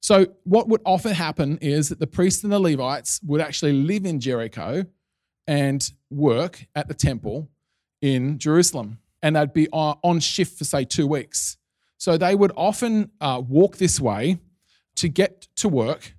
So, 0.00 0.26
what 0.44 0.68
would 0.68 0.82
often 0.84 1.14
happen 1.14 1.58
is 1.60 1.88
that 1.88 1.98
the 1.98 2.06
priests 2.06 2.44
and 2.44 2.52
the 2.52 2.60
Levites 2.60 3.20
would 3.24 3.40
actually 3.40 3.72
live 3.72 4.04
in 4.04 4.20
Jericho 4.20 4.84
and 5.48 5.90
work 6.10 6.66
at 6.76 6.86
the 6.86 6.94
temple 6.94 7.48
in 8.02 8.38
Jerusalem. 8.38 8.98
And 9.22 9.34
they'd 9.34 9.52
be 9.52 9.68
on 9.70 10.20
shift 10.20 10.58
for, 10.58 10.64
say, 10.64 10.84
two 10.84 11.08
weeks. 11.08 11.56
So 11.96 12.16
they 12.16 12.36
would 12.36 12.52
often 12.56 13.10
uh, 13.20 13.42
walk 13.44 13.78
this 13.78 13.98
way 13.98 14.38
to 14.96 15.08
get 15.08 15.48
to 15.56 15.68
work 15.68 16.14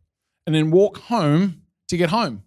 and 0.46 0.54
then 0.54 0.72
walk 0.72 0.98
home 0.98 1.62
to 1.88 1.96
get 1.96 2.10
home. 2.10 2.44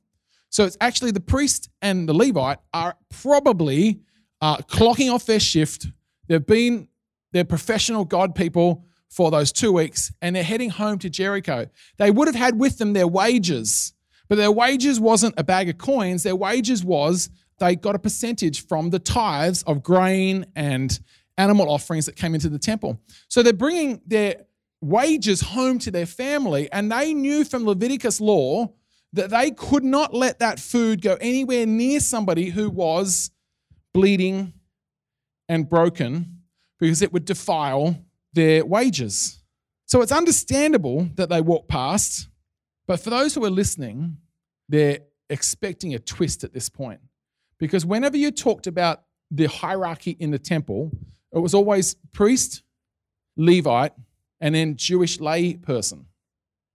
So 0.50 0.66
it's 0.66 0.76
actually 0.82 1.12
the 1.12 1.20
priest 1.20 1.70
and 1.80 2.06
the 2.06 2.12
Levite 2.12 2.58
are 2.74 2.96
probably 3.08 4.00
uh, 4.42 4.58
clocking 4.58 5.10
off 5.10 5.24
their 5.24 5.40
shift. 5.40 5.86
They've 6.28 6.44
been, 6.44 6.88
they're 7.32 7.44
professional 7.44 8.04
God 8.04 8.34
people 8.34 8.84
for 9.08 9.30
those 9.30 9.52
two 9.52 9.72
weeks 9.72 10.12
and 10.20 10.36
they're 10.36 10.42
heading 10.42 10.68
home 10.68 10.98
to 10.98 11.08
Jericho. 11.08 11.68
They 11.96 12.10
would 12.10 12.28
have 12.28 12.34
had 12.34 12.58
with 12.58 12.76
them 12.76 12.92
their 12.92 13.08
wages 13.08 13.94
but 14.32 14.38
their 14.38 14.50
wages 14.50 14.98
wasn't 14.98 15.34
a 15.36 15.44
bag 15.44 15.68
of 15.68 15.76
coins, 15.76 16.22
their 16.22 16.34
wages 16.34 16.82
was 16.82 17.28
they 17.58 17.76
got 17.76 17.94
a 17.94 17.98
percentage 17.98 18.66
from 18.66 18.88
the 18.88 18.98
tithes 18.98 19.62
of 19.64 19.82
grain 19.82 20.46
and 20.56 20.98
animal 21.36 21.68
offerings 21.68 22.06
that 22.06 22.16
came 22.16 22.34
into 22.34 22.48
the 22.48 22.58
temple. 22.58 22.98
So 23.28 23.42
they're 23.42 23.52
bringing 23.52 24.00
their 24.06 24.36
wages 24.80 25.42
home 25.42 25.78
to 25.80 25.90
their 25.90 26.06
family, 26.06 26.72
and 26.72 26.90
they 26.90 27.12
knew 27.12 27.44
from 27.44 27.66
Leviticus 27.66 28.22
law 28.22 28.72
that 29.12 29.28
they 29.28 29.50
could 29.50 29.84
not 29.84 30.14
let 30.14 30.38
that 30.38 30.58
food 30.58 31.02
go 31.02 31.18
anywhere 31.20 31.66
near 31.66 32.00
somebody 32.00 32.48
who 32.48 32.70
was 32.70 33.32
bleeding 33.92 34.54
and 35.46 35.68
broken 35.68 36.38
because 36.80 37.02
it 37.02 37.12
would 37.12 37.26
defile 37.26 38.02
their 38.32 38.64
wages. 38.64 39.42
So 39.84 40.00
it's 40.00 40.10
understandable 40.10 41.10
that 41.16 41.28
they 41.28 41.42
walk 41.42 41.68
past, 41.68 42.28
but 42.86 43.00
for 43.00 43.10
those 43.10 43.34
who 43.34 43.44
are 43.44 43.50
listening, 43.50 44.18
they're 44.68 45.00
expecting 45.30 45.94
a 45.94 45.98
twist 45.98 46.44
at 46.44 46.52
this 46.52 46.68
point. 46.68 47.00
Because 47.58 47.86
whenever 47.86 48.16
you 48.16 48.30
talked 48.30 48.66
about 48.66 49.02
the 49.30 49.46
hierarchy 49.46 50.16
in 50.18 50.30
the 50.30 50.38
temple, 50.38 50.90
it 51.32 51.38
was 51.38 51.54
always 51.54 51.94
priest, 52.12 52.62
Levite, 53.36 53.92
and 54.40 54.54
then 54.54 54.76
Jewish 54.76 55.20
lay 55.20 55.54
person. 55.54 56.06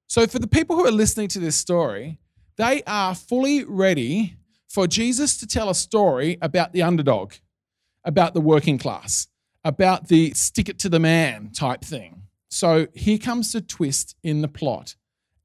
So 0.08 0.26
for 0.26 0.40
the 0.40 0.48
people 0.48 0.76
who 0.76 0.86
are 0.86 0.92
listening 0.92 1.28
to 1.30 1.40
this 1.40 1.56
story, 1.56 2.20
they 2.56 2.82
are 2.88 3.14
fully 3.14 3.64
ready 3.66 4.38
for 4.68 4.88
Jesus 4.88 5.38
to 5.38 5.48
tell 5.48 5.70
a 5.70 5.76
story 5.76 6.38
about 6.42 6.72
the 6.72 6.82
underdog, 6.82 7.34
about 8.04 8.34
the 8.34 8.42
working 8.42 8.78
class, 8.78 9.28
about 9.64 10.08
the 10.08 10.34
stick 10.34 10.70
it 10.70 10.80
to 10.80 10.90
the 10.90 11.00
man 11.00 11.52
type 11.52 11.82
thing. 11.82 12.24
So 12.50 12.88
here 12.94 13.18
comes 13.18 13.52
the 13.52 13.62
twist 13.62 14.16
in 14.24 14.42
the 14.42 14.48
plot 14.48 14.96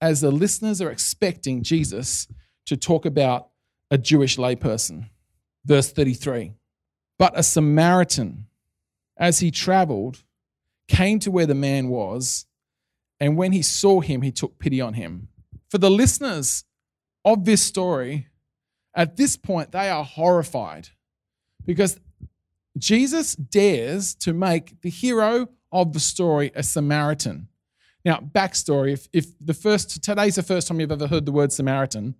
as 0.02 0.21
the 0.21 0.32
listeners 0.32 0.82
are 0.82 0.90
expecting 0.90 1.62
Jesus 1.62 2.26
to 2.66 2.76
talk 2.76 3.06
about 3.06 3.50
a 3.90 3.97
Jewish 3.97 4.37
layperson. 4.37 5.09
Verse 5.64 5.92
33 5.92 6.52
But 7.18 7.38
a 7.38 7.42
Samaritan, 7.44 8.49
as 9.16 9.38
he 9.38 9.52
traveled, 9.52 10.25
came 10.88 11.21
to 11.21 11.30
where 11.30 11.47
the 11.47 11.54
man 11.54 11.88
was, 11.88 12.47
and 13.21 13.37
when 13.37 13.52
he 13.52 13.62
saw 13.62 14.00
him, 14.00 14.23
he 14.23 14.32
took 14.32 14.59
pity 14.59 14.80
on 14.80 14.94
him. 14.94 15.28
For 15.71 15.78
the 15.78 15.90
listeners 15.90 16.64
of 17.25 17.44
this 17.44 17.62
story, 17.62 18.26
at 18.94 19.16
this 19.16 19.37
point, 19.37 19.71
they 19.71 19.88
are 19.88 20.04
horrified 20.04 20.88
because 21.64 22.00
Jesus 22.76 23.37
dares 23.37 24.16
to 24.16 24.32
make 24.32 24.80
the 24.82 24.90
hero 24.90 25.49
of 25.71 25.92
the 25.92 26.00
story 26.00 26.50
a 26.56 26.64
Samaritan. 26.64 27.49
Now, 28.04 28.18
backstory: 28.18 28.92
if, 28.92 29.09
if 29.12 29.26
the 29.40 29.54
first 29.54 30.02
today's 30.02 30.37
the 30.37 30.42
first 30.42 30.68
time 30.68 30.80
you've 30.80 30.92
ever 30.92 31.06
heard 31.06 31.26
the 31.26 31.32
word 31.32 31.52
Samaritan, 31.52 32.14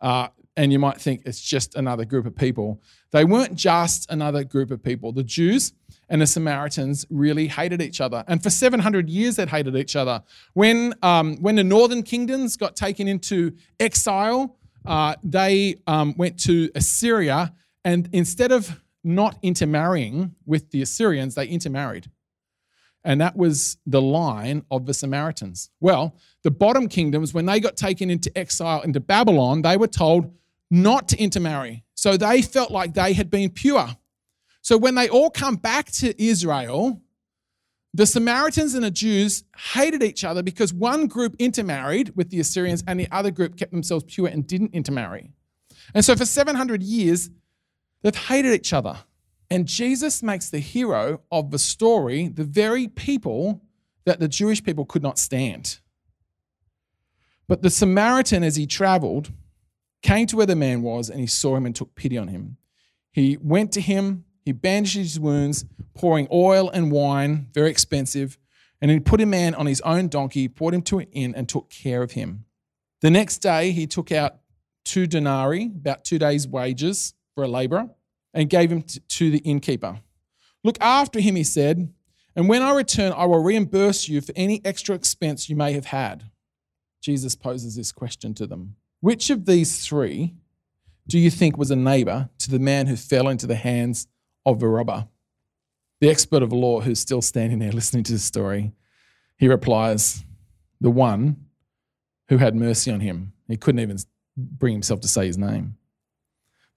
uh, 0.00 0.28
and 0.56 0.72
you 0.72 0.78
might 0.78 1.00
think 1.00 1.22
it's 1.24 1.40
just 1.40 1.76
another 1.76 2.04
group 2.04 2.26
of 2.26 2.34
people, 2.34 2.82
they 3.12 3.24
weren't 3.24 3.54
just 3.54 4.10
another 4.10 4.42
group 4.44 4.70
of 4.70 4.82
people. 4.82 5.12
The 5.12 5.22
Jews 5.22 5.72
and 6.08 6.20
the 6.20 6.26
Samaritans 6.26 7.06
really 7.10 7.46
hated 7.46 7.80
each 7.80 8.00
other, 8.00 8.24
and 8.26 8.42
for 8.42 8.50
700 8.50 9.08
years 9.08 9.36
they'd 9.36 9.48
hated 9.48 9.76
each 9.76 9.94
other. 9.94 10.22
When 10.54 10.94
um, 11.02 11.36
when 11.36 11.56
the 11.56 11.64
northern 11.64 12.02
kingdoms 12.02 12.56
got 12.56 12.74
taken 12.74 13.06
into 13.06 13.52
exile, 13.78 14.56
uh, 14.84 15.14
they 15.22 15.76
um, 15.86 16.14
went 16.16 16.38
to 16.40 16.70
Assyria, 16.74 17.52
and 17.84 18.08
instead 18.12 18.52
of 18.52 18.82
not 19.04 19.38
intermarrying 19.42 20.34
with 20.44 20.70
the 20.70 20.82
Assyrians, 20.82 21.34
they 21.34 21.46
intermarried. 21.46 22.10
And 23.04 23.20
that 23.20 23.36
was 23.36 23.76
the 23.86 24.02
line 24.02 24.64
of 24.70 24.86
the 24.86 24.94
Samaritans. 24.94 25.70
Well, 25.80 26.16
the 26.42 26.50
bottom 26.50 26.88
kingdoms, 26.88 27.32
when 27.32 27.46
they 27.46 27.60
got 27.60 27.76
taken 27.76 28.10
into 28.10 28.36
exile 28.36 28.82
into 28.82 29.00
Babylon, 29.00 29.62
they 29.62 29.76
were 29.76 29.86
told 29.86 30.34
not 30.70 31.08
to 31.08 31.16
intermarry. 31.16 31.84
So 31.94 32.16
they 32.16 32.42
felt 32.42 32.70
like 32.70 32.94
they 32.94 33.12
had 33.12 33.30
been 33.30 33.50
pure. 33.50 33.96
So 34.60 34.76
when 34.76 34.94
they 34.94 35.08
all 35.08 35.30
come 35.30 35.56
back 35.56 35.90
to 35.92 36.22
Israel, 36.22 37.00
the 37.94 38.06
Samaritans 38.06 38.74
and 38.74 38.84
the 38.84 38.90
Jews 38.90 39.44
hated 39.72 40.02
each 40.02 40.24
other 40.24 40.42
because 40.42 40.74
one 40.74 41.06
group 41.06 41.34
intermarried 41.38 42.14
with 42.16 42.30
the 42.30 42.40
Assyrians 42.40 42.84
and 42.86 43.00
the 43.00 43.08
other 43.10 43.30
group 43.30 43.56
kept 43.56 43.72
themselves 43.72 44.04
pure 44.04 44.28
and 44.28 44.46
didn't 44.46 44.74
intermarry. 44.74 45.32
And 45.94 46.04
so 46.04 46.14
for 46.14 46.26
700 46.26 46.82
years, 46.82 47.30
they've 48.02 48.14
hated 48.14 48.52
each 48.52 48.72
other. 48.72 48.98
And 49.50 49.66
Jesus 49.66 50.22
makes 50.22 50.50
the 50.50 50.58
hero 50.58 51.22
of 51.32 51.50
the 51.50 51.58
story 51.58 52.28
the 52.28 52.44
very 52.44 52.86
people 52.86 53.62
that 54.04 54.20
the 54.20 54.28
Jewish 54.28 54.62
people 54.62 54.84
could 54.84 55.02
not 55.02 55.18
stand. 55.18 55.80
But 57.46 57.62
the 57.62 57.70
Samaritan, 57.70 58.42
as 58.42 58.56
he 58.56 58.66
traveled, 58.66 59.32
came 60.02 60.26
to 60.26 60.36
where 60.36 60.46
the 60.46 60.54
man 60.54 60.82
was 60.82 61.08
and 61.08 61.18
he 61.18 61.26
saw 61.26 61.56
him 61.56 61.64
and 61.64 61.74
took 61.74 61.94
pity 61.94 62.18
on 62.18 62.28
him. 62.28 62.58
He 63.10 63.38
went 63.40 63.72
to 63.72 63.80
him, 63.80 64.24
he 64.44 64.52
bandaged 64.52 64.96
his 64.96 65.18
wounds, 65.18 65.64
pouring 65.94 66.28
oil 66.30 66.68
and 66.70 66.92
wine, 66.92 67.48
very 67.54 67.70
expensive, 67.70 68.38
and 68.80 68.90
he 68.90 69.00
put 69.00 69.20
a 69.20 69.26
man 69.26 69.54
on 69.54 69.66
his 69.66 69.80
own 69.80 70.08
donkey, 70.08 70.46
brought 70.46 70.74
him 70.74 70.82
to 70.82 70.98
an 70.98 71.06
inn, 71.12 71.34
and 71.34 71.48
took 71.48 71.68
care 71.70 72.02
of 72.02 72.12
him. 72.12 72.44
The 73.00 73.10
next 73.10 73.38
day, 73.38 73.72
he 73.72 73.86
took 73.86 74.12
out 74.12 74.36
two 74.84 75.06
denarii, 75.06 75.66
about 75.66 76.04
two 76.04 76.18
days' 76.18 76.46
wages 76.46 77.14
for 77.34 77.44
a 77.44 77.48
laborer 77.48 77.90
and 78.34 78.50
gave 78.50 78.70
him 78.70 78.82
to 78.82 79.30
the 79.30 79.38
innkeeper. 79.38 80.00
Look 80.64 80.78
after 80.80 81.20
him, 81.20 81.36
he 81.36 81.44
said, 81.44 81.92
and 82.38 82.48
when 82.48 82.62
I 82.62 82.72
return, 82.74 83.12
I 83.16 83.26
will 83.26 83.42
reimburse 83.42 84.08
you 84.08 84.20
for 84.20 84.32
any 84.36 84.60
extra 84.64 84.94
expense 84.94 85.48
you 85.48 85.56
may 85.56 85.72
have 85.72 85.86
had. 85.86 86.30
Jesus 87.00 87.34
poses 87.34 87.74
this 87.74 87.90
question 87.90 88.32
to 88.34 88.46
them 88.46 88.76
Which 89.00 89.30
of 89.30 89.44
these 89.44 89.84
three 89.84 90.34
do 91.08 91.18
you 91.18 91.30
think 91.30 91.56
was 91.56 91.70
a 91.70 91.76
neighbor 91.76 92.28
to 92.38 92.50
the 92.50 92.58
man 92.58 92.86
who 92.86 92.94
fell 92.94 93.28
into 93.28 93.46
the 93.46 93.56
hands 93.56 94.06
of 94.46 94.60
the 94.60 94.68
robber? 94.68 95.08
The 96.00 96.10
expert 96.10 96.44
of 96.44 96.52
law 96.52 96.80
who's 96.80 97.00
still 97.00 97.22
standing 97.22 97.58
there 97.58 97.72
listening 97.72 98.04
to 98.04 98.12
the 98.12 98.18
story, 98.18 98.72
he 99.36 99.48
replies, 99.48 100.24
The 100.80 100.90
one 100.90 101.44
who 102.28 102.36
had 102.36 102.54
mercy 102.54 102.92
on 102.92 103.00
him. 103.00 103.32
He 103.48 103.56
couldn't 103.56 103.80
even 103.80 103.98
bring 104.36 104.74
himself 104.74 105.00
to 105.00 105.08
say 105.08 105.26
his 105.26 105.38
name 105.38 105.76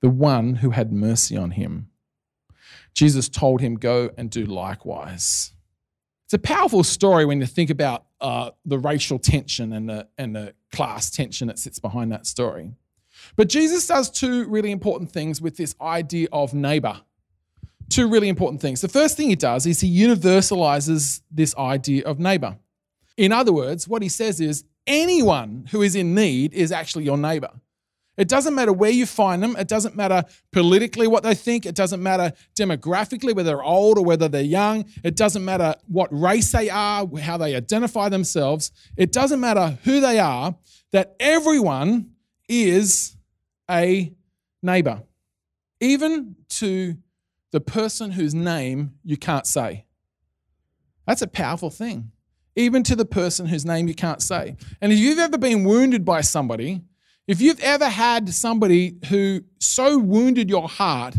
the 0.01 0.09
one 0.09 0.55
who 0.55 0.71
had 0.71 0.91
mercy 0.91 1.37
on 1.37 1.51
him. 1.51 1.89
Jesus 2.93 3.29
told 3.29 3.61
him, 3.61 3.75
Go 3.75 4.09
and 4.17 4.29
do 4.29 4.45
likewise. 4.45 5.53
It's 6.25 6.33
a 6.33 6.39
powerful 6.39 6.83
story 6.83 7.25
when 7.25 7.39
you 7.39 7.45
think 7.45 7.69
about 7.69 8.05
uh, 8.19 8.51
the 8.65 8.79
racial 8.79 9.19
tension 9.19 9.73
and 9.73 9.89
the, 9.89 10.07
and 10.17 10.35
the 10.35 10.53
class 10.71 11.09
tension 11.09 11.47
that 11.47 11.59
sits 11.59 11.79
behind 11.79 12.11
that 12.11 12.25
story. 12.25 12.71
But 13.35 13.49
Jesus 13.49 13.85
does 13.87 14.09
two 14.09 14.47
really 14.47 14.71
important 14.71 15.11
things 15.11 15.41
with 15.41 15.57
this 15.57 15.75
idea 15.81 16.27
of 16.31 16.53
neighbor. 16.53 17.01
Two 17.89 18.07
really 18.07 18.29
important 18.29 18.61
things. 18.61 18.79
The 18.79 18.87
first 18.87 19.17
thing 19.17 19.29
he 19.29 19.35
does 19.35 19.65
is 19.65 19.81
he 19.81 19.99
universalizes 19.99 21.21
this 21.29 21.55
idea 21.57 22.05
of 22.05 22.19
neighbor. 22.19 22.57
In 23.17 23.33
other 23.33 23.51
words, 23.51 23.87
what 23.87 24.01
he 24.01 24.07
says 24.09 24.39
is 24.39 24.63
anyone 24.87 25.67
who 25.71 25.81
is 25.81 25.95
in 25.95 26.15
need 26.15 26.53
is 26.53 26.71
actually 26.71 27.03
your 27.03 27.17
neighbor. 27.17 27.51
It 28.17 28.27
doesn't 28.27 28.53
matter 28.53 28.73
where 28.73 28.91
you 28.91 29.05
find 29.05 29.41
them. 29.41 29.55
It 29.57 29.67
doesn't 29.67 29.95
matter 29.95 30.23
politically 30.51 31.07
what 31.07 31.23
they 31.23 31.33
think. 31.33 31.65
It 31.65 31.75
doesn't 31.75 32.03
matter 32.03 32.33
demographically, 32.59 33.33
whether 33.33 33.51
they're 33.51 33.63
old 33.63 33.97
or 33.97 34.03
whether 34.03 34.27
they're 34.27 34.41
young. 34.41 34.85
It 35.03 35.15
doesn't 35.15 35.45
matter 35.45 35.75
what 35.87 36.09
race 36.11 36.51
they 36.51 36.69
are, 36.69 37.07
how 37.19 37.37
they 37.37 37.55
identify 37.55 38.09
themselves. 38.09 38.71
It 38.97 39.11
doesn't 39.11 39.39
matter 39.39 39.79
who 39.83 40.01
they 40.01 40.19
are, 40.19 40.55
that 40.91 41.15
everyone 41.19 42.11
is 42.49 43.15
a 43.69 44.13
neighbor, 44.61 45.03
even 45.79 46.35
to 46.49 46.97
the 47.51 47.61
person 47.61 48.11
whose 48.11 48.35
name 48.35 48.91
you 49.03 49.17
can't 49.17 49.47
say. 49.47 49.85
That's 51.07 51.21
a 51.21 51.27
powerful 51.27 51.69
thing. 51.69 52.11
Even 52.55 52.83
to 52.83 52.97
the 52.97 53.05
person 53.05 53.45
whose 53.45 53.65
name 53.65 53.87
you 53.87 53.95
can't 53.95 54.21
say. 54.21 54.57
And 54.81 54.91
if 54.91 54.99
you've 54.99 55.19
ever 55.19 55.37
been 55.37 55.63
wounded 55.63 56.03
by 56.03 56.19
somebody, 56.19 56.81
if 57.27 57.41
you've 57.41 57.59
ever 57.59 57.89
had 57.89 58.29
somebody 58.33 58.97
who 59.09 59.41
so 59.59 59.97
wounded 59.97 60.49
your 60.49 60.67
heart, 60.67 61.15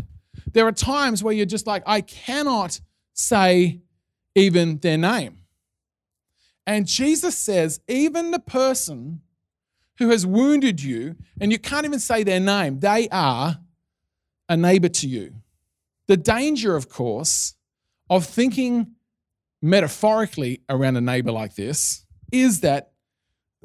there 0.52 0.66
are 0.66 0.72
times 0.72 1.22
where 1.22 1.32
you're 1.32 1.46
just 1.46 1.66
like, 1.66 1.82
I 1.86 2.00
cannot 2.00 2.80
say 3.14 3.80
even 4.34 4.78
their 4.78 4.98
name. 4.98 5.38
And 6.66 6.86
Jesus 6.86 7.36
says, 7.36 7.80
even 7.88 8.30
the 8.30 8.38
person 8.38 9.20
who 9.98 10.10
has 10.10 10.26
wounded 10.26 10.82
you, 10.82 11.16
and 11.40 11.52
you 11.52 11.58
can't 11.58 11.84
even 11.84 11.98
say 11.98 12.22
their 12.22 12.40
name, 12.40 12.80
they 12.80 13.08
are 13.10 13.58
a 14.48 14.56
neighbor 14.56 14.88
to 14.88 15.08
you. 15.08 15.34
The 16.08 16.16
danger, 16.16 16.76
of 16.76 16.88
course, 16.88 17.54
of 18.10 18.26
thinking 18.26 18.94
metaphorically 19.60 20.60
around 20.68 20.96
a 20.96 21.00
neighbor 21.00 21.32
like 21.32 21.54
this 21.54 22.04
is 22.32 22.60
that 22.60 22.91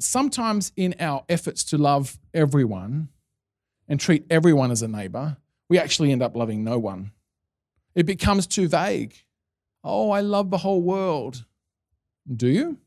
sometimes 0.00 0.72
in 0.76 0.94
our 1.00 1.24
efforts 1.28 1.64
to 1.64 1.78
love 1.78 2.18
everyone 2.32 3.08
and 3.88 3.98
treat 3.98 4.24
everyone 4.30 4.70
as 4.70 4.82
a 4.82 4.88
neighbor, 4.88 5.36
we 5.68 5.78
actually 5.78 6.12
end 6.12 6.22
up 6.22 6.36
loving 6.36 6.64
no 6.64 6.78
one. 6.78 7.12
It 7.94 8.06
becomes 8.06 8.46
too 8.46 8.68
vague. 8.68 9.14
Oh, 9.82 10.10
I 10.10 10.20
love 10.20 10.50
the 10.50 10.58
whole 10.58 10.82
world. 10.82 11.44
Do 12.30 12.48
you? 12.48 12.78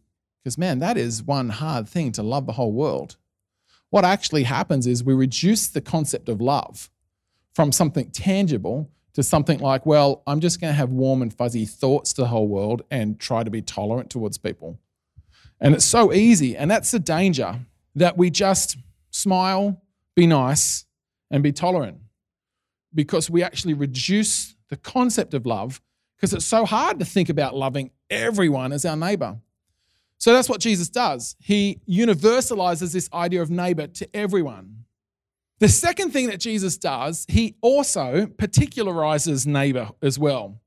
Because, 0.44 0.58
man, 0.58 0.80
that 0.80 0.98
is 0.98 1.24
one 1.24 1.50
hard 1.50 1.88
thing 1.88 2.12
to 2.14 2.24
love 2.24 2.46
the 2.46 2.54
whole 2.54 2.72
world. 2.72 3.18
What 3.90 4.06
actually 4.06 4.44
happens 4.44 4.88
is 4.88 5.04
we 5.04 5.14
reduce 5.14 5.68
the 5.68 5.82
concept 5.82 6.30
of 6.30 6.42
love 6.42 6.90
from 7.54 7.72
something 7.72 8.10
tangible 8.12 8.90
to 9.14 9.24
something 9.24 9.60
like, 9.60 9.86
well, 9.86 10.24
I'm 10.26 10.40
just 10.40 10.62
going 10.62 10.72
to 10.72 10.78
have 10.78 10.90
warm 10.90 11.22
and 11.22 11.34
fuzzy 11.34 11.66
thoughts 11.66 12.14
to 12.14 12.22
the 12.22 12.28
whole 12.28 12.48
world 12.48 12.84
and 12.90 13.20
try 13.20 13.44
to 13.44 13.52
be 13.52 13.62
tolerant 13.62 14.10
towards 14.10 14.38
people. 14.38 14.80
And 15.62 15.76
it's 15.76 15.86
so 15.86 16.12
easy. 16.12 16.58
And 16.58 16.70
that's 16.70 16.92
the 16.92 17.00
danger 17.00 17.60
that 17.96 18.18
we 18.18 18.30
just 18.30 18.78
smile, 19.12 19.82
be 20.16 20.26
nice, 20.26 20.86
and 21.30 21.44
be 21.44 21.52
tolerant 21.52 22.00
because 22.94 23.30
we 23.30 23.44
actually 23.44 23.76
reduce 23.76 24.56
the 24.70 24.76
concept 24.76 25.34
of 25.34 25.46
love 25.46 25.80
because 26.18 26.34
it's 26.34 26.46
so 26.46 26.66
hard 26.66 27.00
to 27.00 27.06
think 27.06 27.30
about 27.30 27.56
loving 27.56 27.92
everyone 28.10 28.74
as 28.74 28.86
our 28.86 28.96
neighbor. 28.98 29.38
So 30.18 30.34
that's 30.34 30.50
what 30.50 30.62
Jesus 30.62 30.90
does. 30.90 31.36
He 31.40 31.80
universalizes 31.90 32.94
this 32.94 33.10
idea 33.14 33.42
of 33.42 33.50
neighbor 33.50 33.88
to 33.88 34.16
everyone. 34.16 34.86
The 35.60 35.70
second 35.70 36.12
thing 36.12 36.28
that 36.28 36.40
Jesus 36.40 36.78
does, 36.78 37.26
he 37.28 37.56
also 37.62 38.28
particularizes 38.28 39.48
neighbor 39.48 39.90
as 40.02 40.20
well. 40.20 40.60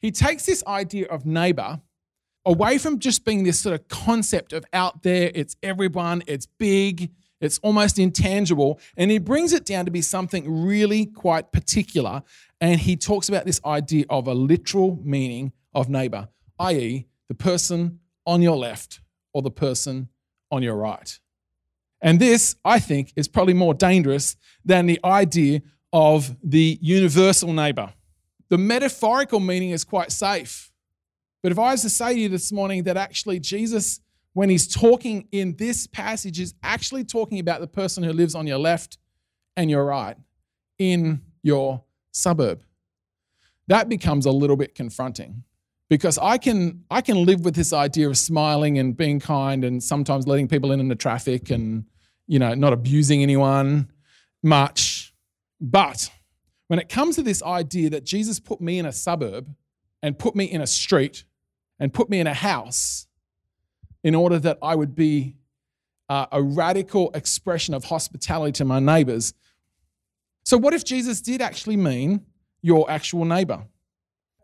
He 0.00 0.10
takes 0.10 0.46
this 0.46 0.62
idea 0.66 1.06
of 1.06 1.26
neighbor 1.26 1.80
away 2.48 2.78
from 2.78 2.98
just 2.98 3.24
being 3.24 3.44
this 3.44 3.60
sort 3.60 3.78
of 3.78 3.86
concept 3.88 4.52
of 4.52 4.64
out 4.72 5.02
there, 5.02 5.30
it's 5.34 5.54
everyone, 5.62 6.22
it's 6.26 6.46
big, 6.46 7.10
it's 7.40 7.58
almost 7.58 7.98
intangible, 7.98 8.80
and 8.96 9.10
he 9.10 9.18
brings 9.18 9.52
it 9.52 9.64
down 9.64 9.84
to 9.84 9.90
be 9.90 10.00
something 10.00 10.64
really 10.64 11.06
quite 11.06 11.52
particular. 11.52 12.22
And 12.60 12.80
he 12.80 12.96
talks 12.96 13.28
about 13.28 13.44
this 13.44 13.60
idea 13.64 14.06
of 14.10 14.26
a 14.26 14.34
literal 14.34 14.98
meaning 15.04 15.52
of 15.74 15.88
neighbor, 15.88 16.28
i.e., 16.58 17.06
the 17.28 17.34
person 17.34 18.00
on 18.26 18.42
your 18.42 18.56
left 18.56 19.00
or 19.34 19.42
the 19.42 19.50
person 19.50 20.08
on 20.50 20.62
your 20.62 20.74
right. 20.74 21.20
And 22.00 22.18
this, 22.18 22.56
I 22.64 22.78
think, 22.78 23.12
is 23.14 23.28
probably 23.28 23.54
more 23.54 23.74
dangerous 23.74 24.36
than 24.64 24.86
the 24.86 24.98
idea 25.04 25.62
of 25.92 26.34
the 26.42 26.78
universal 26.80 27.52
neighbor. 27.52 27.92
The 28.48 28.58
metaphorical 28.58 29.40
meaning 29.40 29.70
is 29.70 29.84
quite 29.84 30.10
safe. 30.10 30.72
But 31.42 31.52
if 31.52 31.58
I 31.58 31.72
was 31.72 31.82
to 31.82 31.90
say 31.90 32.14
to 32.14 32.20
you 32.20 32.28
this 32.28 32.50
morning 32.52 32.84
that 32.84 32.96
actually 32.96 33.40
Jesus, 33.40 34.00
when 34.32 34.50
he's 34.50 34.66
talking 34.66 35.28
in 35.32 35.56
this 35.56 35.86
passage, 35.86 36.40
is 36.40 36.54
actually 36.62 37.04
talking 37.04 37.38
about 37.38 37.60
the 37.60 37.66
person 37.66 38.02
who 38.02 38.12
lives 38.12 38.34
on 38.34 38.46
your 38.46 38.58
left 38.58 38.98
and 39.56 39.70
your 39.70 39.84
right 39.84 40.16
in 40.78 41.22
your 41.42 41.84
suburb, 42.12 42.62
that 43.68 43.88
becomes 43.88 44.26
a 44.26 44.32
little 44.32 44.56
bit 44.56 44.74
confronting 44.74 45.44
because 45.88 46.18
I 46.18 46.38
can 46.38 46.84
I 46.90 47.00
can 47.00 47.24
live 47.24 47.44
with 47.44 47.54
this 47.54 47.72
idea 47.72 48.08
of 48.08 48.16
smiling 48.18 48.78
and 48.78 48.96
being 48.96 49.20
kind 49.20 49.64
and 49.64 49.82
sometimes 49.82 50.26
letting 50.26 50.48
people 50.48 50.72
in 50.72 50.80
in 50.80 50.88
the 50.88 50.96
traffic 50.96 51.50
and 51.50 51.84
you 52.26 52.38
know 52.38 52.54
not 52.54 52.72
abusing 52.72 53.22
anyone 53.22 53.90
much. 54.42 55.14
But 55.60 56.10
when 56.68 56.78
it 56.78 56.88
comes 56.88 57.16
to 57.16 57.22
this 57.22 57.42
idea 57.42 57.90
that 57.90 58.04
Jesus 58.04 58.38
put 58.38 58.60
me 58.60 58.78
in 58.78 58.86
a 58.86 58.92
suburb 58.92 59.54
and 60.02 60.18
put 60.18 60.36
me 60.36 60.44
in 60.44 60.60
a 60.60 60.66
street 60.66 61.24
and 61.78 61.92
put 61.92 62.08
me 62.10 62.20
in 62.20 62.26
a 62.26 62.34
house 62.34 63.06
in 64.02 64.14
order 64.14 64.38
that 64.38 64.58
I 64.62 64.74
would 64.74 64.94
be 64.94 65.36
uh, 66.08 66.26
a 66.32 66.42
radical 66.42 67.10
expression 67.12 67.74
of 67.74 67.84
hospitality 67.84 68.52
to 68.52 68.64
my 68.64 68.78
neighbors. 68.78 69.34
So, 70.44 70.56
what 70.56 70.72
if 70.72 70.84
Jesus 70.84 71.20
did 71.20 71.42
actually 71.42 71.76
mean 71.76 72.24
your 72.62 72.90
actual 72.90 73.24
neighbor? 73.24 73.64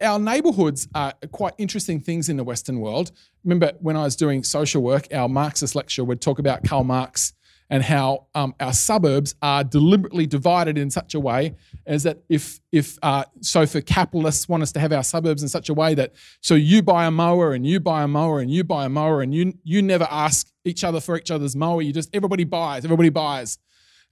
Our 0.00 0.18
neighborhoods 0.18 0.88
are 0.94 1.14
quite 1.32 1.54
interesting 1.56 2.00
things 2.00 2.28
in 2.28 2.36
the 2.36 2.44
Western 2.44 2.80
world. 2.80 3.12
Remember, 3.44 3.72
when 3.80 3.96
I 3.96 4.02
was 4.02 4.16
doing 4.16 4.42
social 4.42 4.82
work, 4.82 5.06
our 5.14 5.28
Marxist 5.28 5.74
lecture 5.74 6.04
would 6.04 6.20
talk 6.20 6.38
about 6.38 6.64
Karl 6.64 6.84
Marx 6.84 7.32
and 7.70 7.82
how 7.82 8.26
um, 8.34 8.54
our 8.60 8.72
suburbs 8.72 9.34
are 9.42 9.64
deliberately 9.64 10.26
divided 10.26 10.76
in 10.76 10.90
such 10.90 11.14
a 11.14 11.20
way 11.20 11.54
as 11.86 12.02
that 12.02 12.22
if 12.28 12.60
if 12.72 12.98
uh, 13.02 13.24
so 13.40 13.66
for 13.66 13.80
capitalists 13.80 14.48
want 14.48 14.62
us 14.62 14.72
to 14.72 14.80
have 14.80 14.92
our 14.92 15.02
suburbs 15.02 15.42
in 15.42 15.48
such 15.48 15.68
a 15.68 15.74
way 15.74 15.94
that 15.94 16.12
so 16.40 16.54
you 16.54 16.82
buy 16.82 17.06
a 17.06 17.10
mower 17.10 17.52
and 17.52 17.66
you 17.66 17.80
buy 17.80 18.02
a 18.02 18.08
mower 18.08 18.40
and 18.40 18.50
you 18.50 18.64
buy 18.64 18.84
a 18.84 18.88
mower 18.88 19.22
and 19.22 19.34
you 19.34 19.54
you 19.62 19.82
never 19.82 20.06
ask 20.10 20.50
each 20.64 20.84
other 20.84 21.00
for 21.00 21.16
each 21.16 21.30
other's 21.30 21.56
mower 21.56 21.82
you 21.82 21.92
just 21.92 22.14
everybody 22.14 22.44
buys 22.44 22.84
everybody 22.84 23.08
buys 23.08 23.58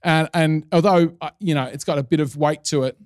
and 0.03 0.29
and 0.33 0.65
although 0.71 1.15
uh, 1.21 1.29
you 1.39 1.53
know 1.53 1.65
it's 1.65 1.83
got 1.83 1.97
a 1.97 2.03
bit 2.03 2.19
of 2.19 2.35
weight 2.35 2.63
to 2.63 2.83
it 2.83 2.97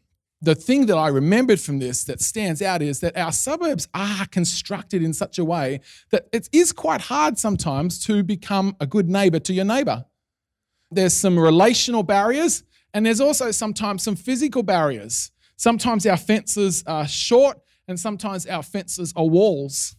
the 0.41 0.55
thing 0.55 0.85
that 0.85 0.97
I 0.97 1.07
remembered 1.07 1.59
from 1.59 1.79
this 1.79 2.03
that 2.03 2.21
stands 2.21 2.61
out 2.61 2.81
is 2.81 2.99
that 2.99 3.17
our 3.17 3.31
suburbs 3.31 3.87
are 3.93 4.27
constructed 4.27 5.01
in 5.01 5.13
such 5.13 5.39
a 5.39 5.45
way 5.45 5.81
that 6.11 6.27
it 6.31 6.47
is 6.51 6.71
quite 6.71 7.01
hard 7.01 7.39
sometimes 7.39 7.97
to 8.05 8.23
become 8.23 8.75
a 8.79 8.85
good 8.85 9.09
neighbor 9.09 9.39
to 9.39 9.53
your 9.53 9.65
neighbor. 9.65 10.05
There's 10.91 11.13
some 11.13 11.37
relational 11.37 12.03
barriers, 12.03 12.63
and 12.93 13.05
there's 13.05 13.21
also 13.21 13.51
sometimes 13.51 14.03
some 14.03 14.15
physical 14.15 14.63
barriers. 14.63 15.31
Sometimes 15.55 16.05
our 16.05 16.17
fences 16.17 16.83
are 16.87 17.07
short, 17.07 17.59
and 17.87 17.99
sometimes 17.99 18.45
our 18.45 18.63
fences 18.63 19.13
are 19.15 19.25
walls. 19.25 19.95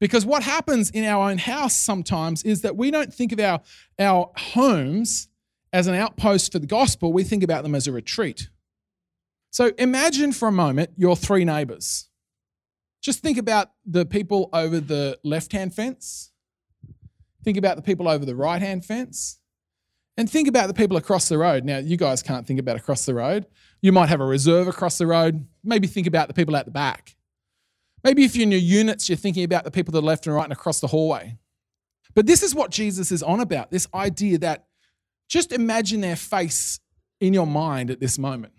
Because 0.00 0.26
what 0.26 0.42
happens 0.42 0.90
in 0.90 1.04
our 1.04 1.30
own 1.30 1.38
house 1.38 1.76
sometimes 1.76 2.42
is 2.42 2.62
that 2.62 2.76
we 2.76 2.90
don't 2.90 3.14
think 3.14 3.32
of 3.32 3.38
our, 3.38 3.60
our 3.98 4.32
homes 4.36 5.28
as 5.72 5.86
an 5.86 5.94
outpost 5.94 6.52
for 6.52 6.58
the 6.58 6.66
gospel, 6.66 7.12
we 7.12 7.24
think 7.24 7.42
about 7.42 7.62
them 7.62 7.74
as 7.74 7.86
a 7.86 7.92
retreat. 7.92 8.50
So 9.50 9.72
imagine 9.78 10.32
for 10.32 10.48
a 10.48 10.52
moment 10.52 10.90
your 10.96 11.16
three 11.16 11.44
neighbors. 11.44 12.08
Just 13.00 13.20
think 13.20 13.38
about 13.38 13.70
the 13.86 14.04
people 14.04 14.48
over 14.52 14.80
the 14.80 15.18
left 15.24 15.52
hand 15.52 15.74
fence, 15.74 16.32
think 17.42 17.56
about 17.56 17.76
the 17.76 17.82
people 17.82 18.08
over 18.08 18.24
the 18.24 18.36
right 18.36 18.60
hand 18.60 18.84
fence, 18.84 19.38
and 20.16 20.30
think 20.30 20.48
about 20.48 20.68
the 20.68 20.74
people 20.74 20.96
across 20.96 21.28
the 21.28 21.38
road. 21.38 21.64
Now, 21.64 21.78
you 21.78 21.96
guys 21.96 22.22
can't 22.22 22.46
think 22.46 22.60
about 22.60 22.76
across 22.76 23.06
the 23.06 23.14
road. 23.14 23.46
You 23.80 23.92
might 23.92 24.08
have 24.08 24.20
a 24.20 24.26
reserve 24.26 24.68
across 24.68 24.98
the 24.98 25.06
road. 25.06 25.46
Maybe 25.64 25.86
think 25.86 26.06
about 26.06 26.28
the 26.28 26.34
people 26.34 26.56
at 26.56 26.66
the 26.66 26.70
back. 26.70 27.16
Maybe 28.04 28.24
if 28.24 28.34
you're 28.34 28.42
in 28.42 28.50
your 28.50 28.60
units, 28.60 29.08
you're 29.08 29.16
thinking 29.16 29.44
about 29.44 29.64
the 29.64 29.70
people 29.70 29.92
to 29.92 30.00
the 30.00 30.06
left 30.06 30.26
and 30.26 30.34
right 30.34 30.44
and 30.44 30.52
across 30.52 30.80
the 30.80 30.88
hallway. 30.88 31.38
But 32.14 32.26
this 32.26 32.42
is 32.42 32.54
what 32.54 32.70
Jesus 32.70 33.10
is 33.10 33.22
on 33.22 33.40
about 33.40 33.70
this 33.70 33.86
idea 33.94 34.38
that 34.38 34.66
just 35.28 35.52
imagine 35.52 36.00
their 36.00 36.16
face 36.16 36.78
in 37.20 37.32
your 37.32 37.46
mind 37.46 37.90
at 37.90 38.00
this 38.00 38.18
moment. 38.18 38.52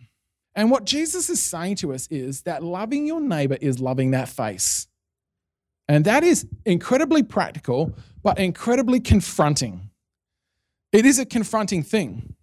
And 0.56 0.72
what 0.72 0.86
Jesus 0.86 1.30
is 1.30 1.42
saying 1.42 1.76
to 1.78 1.94
us 1.94 2.08
is 2.08 2.44
that 2.44 2.64
loving 2.64 3.06
your 3.06 3.22
neighbor 3.22 3.58
is 3.60 3.80
loving 3.80 4.12
that 4.12 4.30
face. 4.30 4.88
And 5.88 6.06
that 6.06 6.24
is 6.24 6.48
incredibly 6.66 7.24
practical, 7.24 7.96
but 8.24 8.40
incredibly 8.40 9.00
confronting. 9.00 9.90
It 10.94 11.06
is 11.06 11.20
a 11.20 11.26
confronting 11.26 11.84
thing. 11.84 12.36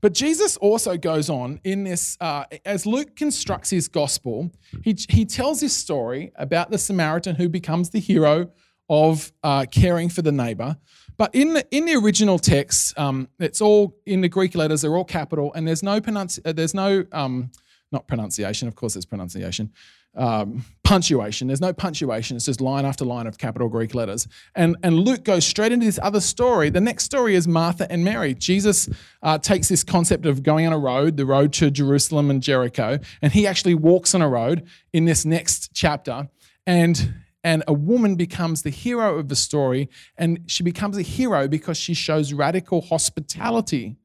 But 0.00 0.12
Jesus 0.12 0.58
also 0.58 0.98
goes 0.98 1.30
on 1.30 1.60
in 1.64 1.84
this, 1.84 2.18
uh, 2.20 2.44
as 2.66 2.84
Luke 2.84 3.16
constructs 3.16 3.70
his 3.70 3.88
gospel, 3.88 4.50
he, 4.82 4.94
he 5.08 5.24
tells 5.24 5.60
this 5.60 5.74
story 5.74 6.30
about 6.36 6.70
the 6.70 6.76
Samaritan 6.76 7.36
who 7.36 7.48
becomes 7.48 7.88
the 7.88 8.00
hero 8.00 8.50
of 8.90 9.32
uh, 9.42 9.64
caring 9.70 10.10
for 10.10 10.20
the 10.20 10.32
neighbor. 10.32 10.76
But 11.16 11.34
in 11.34 11.54
the, 11.54 11.66
in 11.74 11.86
the 11.86 11.94
original 11.94 12.38
text, 12.38 12.98
um, 12.98 13.28
it's 13.38 13.62
all 13.62 13.96
in 14.04 14.20
the 14.20 14.28
Greek 14.28 14.54
letters, 14.54 14.82
they're 14.82 14.94
all 14.94 15.04
capital, 15.06 15.54
and 15.54 15.66
there's 15.66 15.82
no, 15.82 16.00
pronunci- 16.00 16.40
uh, 16.44 16.52
there's 16.52 16.74
no 16.74 17.06
um, 17.12 17.50
not 17.90 18.06
pronunciation, 18.06 18.68
of 18.68 18.74
course, 18.74 18.94
there's 18.94 19.06
pronunciation, 19.06 19.72
um, 20.16 20.64
punctuation. 20.82 21.48
There's 21.48 21.60
no 21.60 21.72
punctuation. 21.72 22.36
It's 22.36 22.46
just 22.46 22.60
line 22.60 22.84
after 22.84 23.04
line 23.04 23.26
of 23.26 23.38
capital 23.38 23.68
Greek 23.68 23.94
letters. 23.94 24.28
And, 24.54 24.76
and 24.82 24.98
Luke 25.00 25.24
goes 25.24 25.46
straight 25.46 25.72
into 25.72 25.86
this 25.86 25.98
other 26.02 26.20
story. 26.20 26.70
The 26.70 26.80
next 26.80 27.04
story 27.04 27.34
is 27.34 27.48
Martha 27.48 27.90
and 27.90 28.04
Mary. 28.04 28.34
Jesus 28.34 28.88
uh, 29.22 29.38
takes 29.38 29.68
this 29.68 29.82
concept 29.82 30.26
of 30.26 30.42
going 30.42 30.66
on 30.66 30.72
a 30.72 30.78
road, 30.78 31.16
the 31.16 31.26
road 31.26 31.52
to 31.54 31.70
Jerusalem 31.70 32.30
and 32.30 32.42
Jericho, 32.42 32.98
and 33.22 33.32
he 33.32 33.46
actually 33.46 33.74
walks 33.74 34.14
on 34.14 34.22
a 34.22 34.28
road 34.28 34.66
in 34.92 35.04
this 35.04 35.24
next 35.24 35.70
chapter. 35.74 36.28
And 36.66 37.14
and 37.44 37.62
a 37.68 37.74
woman 37.74 38.16
becomes 38.16 38.62
the 38.62 38.70
hero 38.70 39.18
of 39.18 39.28
the 39.28 39.36
story, 39.36 39.90
and 40.16 40.40
she 40.46 40.62
becomes 40.62 40.96
a 40.96 41.02
hero 41.02 41.46
because 41.46 41.76
she 41.76 41.92
shows 41.92 42.32
radical 42.32 42.80
hospitality. 42.80 43.96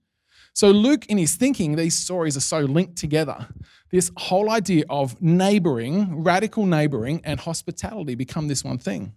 So, 0.60 0.72
Luke, 0.72 1.06
in 1.06 1.18
his 1.18 1.36
thinking, 1.36 1.78
these 1.78 1.98
stories 1.98 2.36
are 2.36 2.42
so 2.42 2.60
linked 2.60 2.98
together. 2.98 3.48
This 3.92 4.12
whole 4.18 4.50
idea 4.50 4.84
of 4.90 5.22
neighboring, 5.22 6.22
radical 6.22 6.66
neighboring, 6.66 7.22
and 7.24 7.40
hospitality 7.40 8.14
become 8.16 8.50
this 8.50 8.62
one 8.62 8.78
thing. 8.78 9.14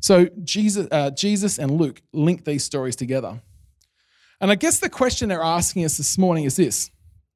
So, 0.00 0.26
Jesus, 0.42 0.88
uh, 0.90 1.12
Jesus 1.12 1.60
and 1.60 1.70
Luke 1.70 2.02
link 2.12 2.44
these 2.44 2.64
stories 2.64 2.96
together. 2.96 3.40
And 4.40 4.50
I 4.50 4.56
guess 4.56 4.80
the 4.80 4.90
question 4.90 5.28
they're 5.28 5.44
asking 5.44 5.84
us 5.84 5.96
this 5.96 6.18
morning 6.18 6.42
is 6.42 6.56
this 6.56 6.90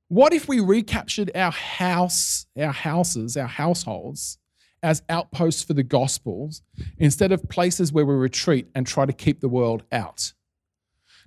What 0.09 0.33
if 0.33 0.49
we 0.49 0.59
recaptured 0.59 1.31
our 1.37 1.53
house, 1.53 2.47
our 2.59 2.73
houses, 2.73 3.37
our 3.37 3.47
households 3.47 4.39
as 4.83 5.05
outposts 5.09 5.63
for 5.63 5.75
the 5.75 5.85
gospels 5.85 6.63
instead 6.99 7.31
of 7.31 7.49
places 7.49 7.93
where 7.93 8.05
we 8.05 8.15
retreat 8.15 8.67
and 8.75 8.85
try 8.85 9.07
to 9.07 9.13
keep 9.13 9.39
the 9.39 9.49
world 9.49 9.85
out? 9.93 10.33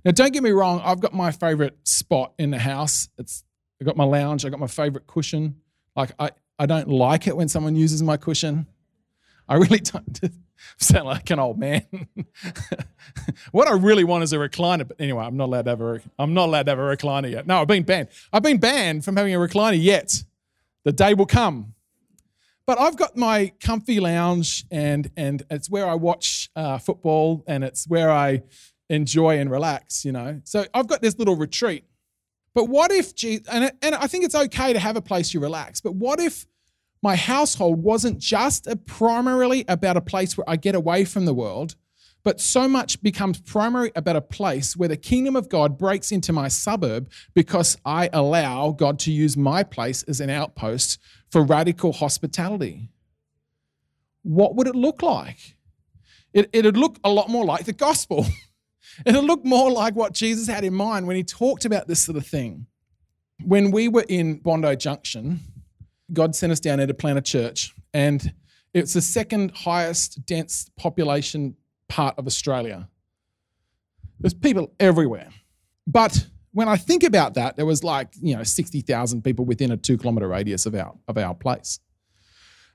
Now, 0.05 0.11
don't 0.11 0.31
get 0.31 0.43
me 0.43 0.51
wrong, 0.51 0.81
I've 0.85 0.99
got 0.99 1.13
my 1.13 1.31
favorite 1.31 1.75
spot 1.83 2.33
in 2.37 2.51
the 2.51 2.59
house. 2.59 3.09
It's 3.17 3.43
I 3.81 3.83
got 3.83 3.97
my 3.97 4.03
lounge, 4.03 4.45
I 4.45 4.49
got 4.49 4.59
my 4.59 4.67
favorite 4.67 5.07
cushion. 5.07 5.55
Like 5.95 6.11
I, 6.19 6.29
I 6.59 6.67
don't 6.67 6.87
like 6.87 7.27
it 7.27 7.35
when 7.35 7.49
someone 7.49 7.75
uses 7.75 8.03
my 8.03 8.15
cushion. 8.15 8.67
I 9.49 9.55
really 9.55 9.79
don't 9.79 10.19
sound 10.77 11.05
like 11.05 11.29
an 11.31 11.39
old 11.39 11.57
man. 11.57 11.85
what 13.51 13.67
I 13.67 13.73
really 13.73 14.03
want 14.03 14.23
is 14.23 14.31
a 14.31 14.37
recliner. 14.37 14.87
But 14.87 14.97
anyway, 14.99 15.25
I'm 15.25 15.37
not 15.37 15.45
allowed 15.45 15.65
to 15.65 15.71
have 15.71 15.81
a 15.81 16.01
I'm 16.19 16.35
not 16.35 16.49
allowed 16.49 16.67
to 16.67 16.71
have 16.73 16.79
a 16.79 16.83
recliner 16.83 17.31
yet. 17.31 17.47
No, 17.47 17.61
I've 17.61 17.67
been 17.67 17.83
banned. 17.83 18.09
I've 18.31 18.43
been 18.43 18.59
banned 18.59 19.03
from 19.03 19.17
having 19.17 19.33
a 19.33 19.39
recliner 19.39 19.81
yet. 19.81 20.23
The 20.83 20.91
day 20.91 21.15
will 21.15 21.25
come. 21.25 21.73
But 22.67 22.79
I've 22.79 22.95
got 22.95 23.15
my 23.15 23.53
comfy 23.59 23.99
lounge, 23.99 24.65
and 24.71 25.11
and 25.17 25.43
it's 25.51 25.69
where 25.69 25.87
I 25.87 25.95
watch 25.95 26.49
uh, 26.55 26.79
football, 26.79 27.43
and 27.47 27.63
it's 27.63 27.87
where 27.87 28.11
I 28.11 28.43
enjoy 28.89 29.39
and 29.39 29.49
relax, 29.49 30.05
you 30.05 30.11
know. 30.11 30.41
So 30.43 30.65
I've 30.73 30.87
got 30.87 31.01
this 31.01 31.17
little 31.17 31.35
retreat. 31.35 31.85
But 32.53 32.69
what 32.69 32.91
if, 32.91 33.13
and, 33.51 33.71
and 33.81 33.95
I 33.95 34.07
think 34.07 34.23
it's 34.23 34.35
okay 34.35 34.73
to 34.73 34.79
have 34.79 34.95
a 34.95 35.01
place 35.01 35.33
you 35.33 35.39
relax, 35.39 35.81
but 35.81 35.95
what 35.95 36.19
if 36.19 36.45
my 37.01 37.15
household 37.15 37.83
wasn't 37.83 38.17
just 38.17 38.67
primarily 38.85 39.65
about 39.67 39.97
a 39.97 40.01
place 40.01 40.37
where 40.37 40.49
I 40.49 40.55
get 40.55 40.73
away 40.73 41.05
from 41.05 41.25
the 41.25 41.33
world, 41.33 41.75
but 42.23 42.41
so 42.41 42.67
much 42.67 43.03
becomes 43.03 43.39
primary 43.39 43.91
about 43.95 44.15
a 44.15 44.21
place 44.21 44.75
where 44.75 44.89
the 44.89 44.97
kingdom 44.97 45.35
of 45.35 45.47
God 45.47 45.77
breaks 45.77 46.11
into 46.11 46.33
my 46.33 46.47
suburb 46.47 47.11
because 47.35 47.77
I 47.85 48.09
allow 48.11 48.71
God 48.71 48.97
to 48.99 49.11
use 49.11 49.37
my 49.37 49.61
place 49.61 50.01
as 50.03 50.19
an 50.19 50.31
outpost 50.31 50.99
for 51.29 51.43
radical 51.43 51.93
hospitality. 51.93 52.89
What 54.23 54.55
would 54.55 54.67
it 54.67 54.75
look 54.75 55.03
like? 55.03 55.55
It, 56.33 56.49
it'd 56.51 56.75
look 56.75 56.97
a 57.03 57.09
lot 57.11 57.29
more 57.29 57.45
like 57.45 57.65
the 57.65 57.73
gospel. 57.73 58.25
it'd 59.05 59.23
look 59.23 59.43
more 59.45 59.71
like 59.71 59.95
what 59.95 60.13
Jesus 60.13 60.47
had 60.47 60.63
in 60.63 60.73
mind 60.73 61.08
when 61.08 61.15
he 61.15 61.23
talked 61.23 61.65
about 61.65 61.88
this 61.88 62.01
sort 62.01 62.17
of 62.17 62.25
thing. 62.25 62.67
When 63.43 63.71
we 63.71 63.88
were 63.88 64.05
in 64.08 64.38
Bondi 64.38 64.75
Junction, 64.75 65.39
God 66.13 66.36
sent 66.36 66.51
us 66.51 66.60
down 66.60 66.77
there 66.77 66.88
to 66.88 66.93
plant 66.93 67.17
a 67.17 67.21
church, 67.21 67.73
and 67.93 68.34
it's 68.73 68.93
the 68.93 69.01
second 69.01 69.51
highest 69.55 70.25
dense 70.25 70.69
population 70.77 71.55
part 71.89 72.17
of 72.17 72.27
Australia. 72.27 72.89
There's 74.19 74.34
people 74.34 74.73
everywhere. 74.79 75.29
But 75.88 76.27
when 76.51 76.67
I 76.69 76.77
think 76.77 77.03
about 77.03 77.34
that, 77.34 77.58
there 77.58 77.65
was 77.65 77.84
like, 77.84 78.10
you 78.21 78.36
know, 78.36 78.43
60,000 78.43 79.21
people 79.23 79.45
within 79.45 79.71
a 79.71 79.77
two 79.77 79.97
kilometer 79.97 80.27
radius 80.27 80.65
of 80.65 80.73
our, 80.73 80.95
of 81.08 81.17
our 81.17 81.36
place. 81.36 81.79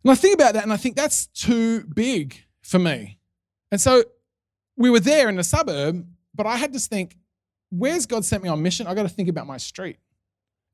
And 0.04 0.12
I 0.12 0.14
think 0.14 0.34
about 0.34 0.54
that 0.54 0.62
and 0.62 0.72
I 0.72 0.76
think 0.76 0.96
that's 0.96 1.26
too 1.26 1.84
big 1.84 2.44
for 2.62 2.78
me. 2.78 3.18
And 3.72 3.80
so 3.80 4.04
we 4.80 4.88
were 4.88 4.98
there 4.98 5.28
in 5.28 5.36
the 5.36 5.44
suburb, 5.44 6.06
but 6.34 6.46
I 6.46 6.56
had 6.56 6.72
to 6.72 6.78
think, 6.78 7.18
where's 7.68 8.06
God 8.06 8.24
sent 8.24 8.42
me 8.42 8.48
on 8.48 8.62
mission? 8.62 8.86
I 8.86 8.94
got 8.94 9.02
to 9.02 9.10
think 9.10 9.28
about 9.28 9.46
my 9.46 9.58
street. 9.58 9.98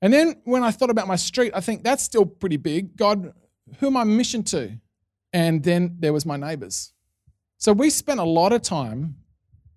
And 0.00 0.12
then 0.12 0.36
when 0.44 0.62
I 0.62 0.70
thought 0.70 0.90
about 0.90 1.08
my 1.08 1.16
street, 1.16 1.50
I 1.56 1.60
think 1.60 1.82
that's 1.82 2.04
still 2.04 2.24
pretty 2.24 2.56
big. 2.56 2.96
God, 2.96 3.32
who 3.80 3.88
am 3.88 3.96
I 3.96 4.04
mission 4.04 4.44
to? 4.44 4.78
And 5.32 5.60
then 5.60 5.96
there 5.98 6.12
was 6.12 6.24
my 6.24 6.36
neighbors. 6.36 6.92
So 7.58 7.72
we 7.72 7.90
spent 7.90 8.20
a 8.20 8.24
lot 8.24 8.52
of 8.52 8.62
time 8.62 9.16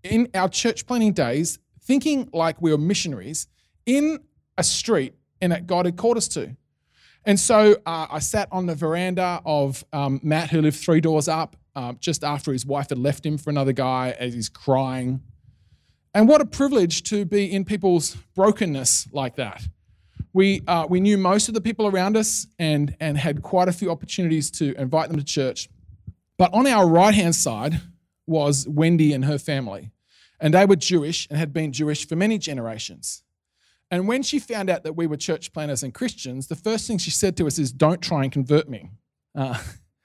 in 0.04 0.30
our 0.36 0.48
church 0.48 0.86
planning 0.86 1.14
days 1.14 1.58
thinking 1.82 2.30
like 2.32 2.62
we 2.62 2.72
were 2.72 2.78
missionaries 2.78 3.48
in 3.88 4.20
a 4.60 4.64
street 4.64 5.16
and 5.42 5.52
that 5.52 5.66
God 5.66 5.86
had 5.86 5.98
called 5.98 6.18
us 6.18 6.28
to. 6.30 6.56
And 7.26 7.40
so 7.40 7.78
uh, 7.84 8.06
I 8.12 8.20
sat 8.20 8.48
on 8.52 8.68
the 8.68 8.76
veranda 8.76 9.42
of 9.44 9.84
um, 9.92 10.20
Matt, 10.22 10.52
who 10.52 10.62
lived 10.62 10.78
three 10.78 11.02
doors 11.02 11.28
up, 11.28 11.56
uh, 11.80 11.94
just 11.94 12.26
after 12.26 12.52
his 12.52 12.66
wife 12.66 12.90
had 12.90 12.98
left 12.98 13.26
him 13.26 13.38
for 13.38 13.50
another 13.50 13.72
guy 13.72 14.14
as 14.20 14.34
he's 14.34 14.50
crying. 14.50 15.22
And 16.14 16.28
what 16.28 16.42
a 16.42 16.46
privilege 16.46 17.04
to 17.04 17.24
be 17.24 17.50
in 17.50 17.64
people's 17.64 18.18
brokenness 18.36 19.08
like 19.14 19.38
that. 19.38 19.64
We, 20.34 20.62
uh, 20.68 20.88
we 20.90 21.00
knew 21.00 21.18
most 21.18 21.48
of 21.48 21.54
the 21.54 21.62
people 21.62 21.88
around 21.88 22.18
us 22.18 22.48
and, 22.60 22.98
and 23.00 23.18
had 23.18 23.42
quite 23.44 23.70
a 23.70 23.72
few 23.72 23.90
opportunities 23.92 24.52
to 24.52 24.76
invite 24.78 25.08
them 25.08 25.18
to 25.18 25.24
church. 25.24 25.70
But 26.38 26.54
on 26.54 26.68
our 26.68 26.86
right 26.86 27.14
hand 27.14 27.36
side 27.36 27.80
was 28.28 28.68
Wendy 28.68 29.14
and 29.14 29.24
her 29.24 29.38
family. 29.38 29.90
And 30.42 30.54
they 30.54 30.66
were 30.66 30.76
Jewish 30.76 31.28
and 31.30 31.40
had 31.40 31.54
been 31.54 31.72
Jewish 31.72 32.06
for 32.06 32.18
many 32.18 32.38
generations. 32.38 33.24
And 33.90 34.06
when 34.06 34.22
she 34.22 34.38
found 34.38 34.70
out 34.70 34.84
that 34.84 34.98
we 34.98 35.08
were 35.08 35.18
church 35.18 35.54
planners 35.54 35.82
and 35.82 35.94
Christians, 35.94 36.48
the 36.48 36.56
first 36.58 36.88
thing 36.88 36.98
she 36.98 37.12
said 37.12 37.38
to 37.38 37.48
us 37.48 37.58
is, 37.58 37.72
Don't 37.72 38.02
try 38.02 38.24
and 38.24 38.32
convert 38.32 38.68
me. 38.68 38.90
Uh, 39.34 39.58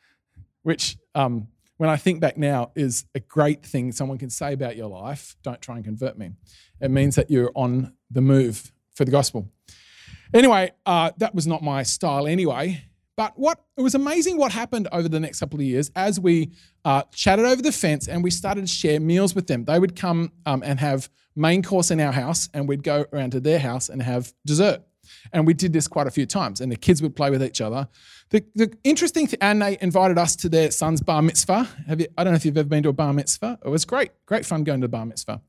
which, 0.63 0.97
um, 1.17 1.49
when 1.77 1.91
I 1.91 1.97
think 1.97 2.21
back 2.21 2.37
now, 2.37 2.71
is 2.75 3.05
a 3.15 3.21
great 3.21 3.65
thing 3.65 3.93
someone 3.93 4.19
can 4.19 4.31
say 4.31 4.53
about 4.53 4.77
your 4.77 4.89
life. 4.89 5.37
Don't 5.43 5.61
try 5.61 5.77
and 5.77 5.85
convert 5.85 6.17
me. 6.19 6.33
It 6.81 6.91
means 6.91 7.17
that 7.17 7.31
you're 7.31 7.53
on 7.55 7.95
the 8.11 8.21
move 8.21 8.73
for 8.95 9.05
the 9.05 9.11
gospel. 9.11 9.49
Anyway, 10.33 10.73
uh, 10.87 11.11
that 11.19 11.35
was 11.35 11.47
not 11.47 11.63
my 11.63 11.83
style 11.83 12.27
anyway. 12.27 12.85
But 13.17 13.39
what 13.39 13.61
it 13.77 13.83
was 13.83 13.95
amazing 13.95 14.39
what 14.39 14.51
happened 14.51 14.89
over 14.91 15.09
the 15.09 15.21
next 15.21 15.39
couple 15.39 15.61
of 15.61 15.65
years 15.65 15.91
as 15.95 16.19
we 16.19 16.51
uh, 16.85 17.03
chatted 17.13 17.45
over 17.45 17.63
the 17.63 17.71
fence 17.71 18.09
and 18.09 18.25
we 18.25 18.31
started 18.31 18.63
to 18.63 18.67
share 18.67 18.99
meals 18.99 19.35
with 19.35 19.47
them. 19.47 19.65
They 19.65 19.79
would 19.79 19.95
come 19.95 20.33
um, 20.47 20.63
and 20.65 20.81
have 20.81 21.09
main 21.37 21.63
course 21.63 21.91
in 21.91 22.01
our 22.01 22.13
house, 22.13 22.49
and 22.55 22.69
we'd 22.69 22.83
go 22.83 23.07
around 23.13 23.31
to 23.31 23.41
their 23.41 23.59
house 23.59 23.89
and 23.89 24.03
have 24.03 24.33
dessert. 24.45 24.83
And 25.33 25.47
we 25.47 25.55
did 25.55 25.73
this 25.73 25.89
quite 25.89 26.07
a 26.07 26.11
few 26.11 26.27
times, 26.27 26.61
and 26.61 26.71
the 26.71 26.77
kids 26.77 27.03
would 27.03 27.17
play 27.17 27.31
with 27.31 27.43
each 27.43 27.61
other. 27.61 27.89
The, 28.31 28.45
the 28.55 28.77
interesting 28.85 29.27
thing, 29.27 29.39
and 29.41 29.63
they 29.63 29.79
invited 29.81 30.19
us 30.19 30.37
to 30.37 30.49
their 30.49 30.71
son's 30.71 31.01
bar 31.01 31.23
mitzvah. 31.23 31.69
Have 31.87 32.01
you, 32.01 32.07
I 32.17 32.25
don't 32.25 32.33
know 32.33 32.37
if 32.37 32.45
you've 32.45 32.57
ever 32.57 32.69
been 32.69 32.83
to 32.85 32.89
a 32.89 32.93
bar 32.93 33.13
mitzvah. 33.13 33.59
It 33.65 33.69
was 33.69 33.85
great, 33.85 34.11
great 34.27 34.47
fun 34.47 34.65
going 34.65 34.81
to 34.81 34.87
the 34.87 34.91
bar 34.91 35.07
mitzvah. 35.07 35.41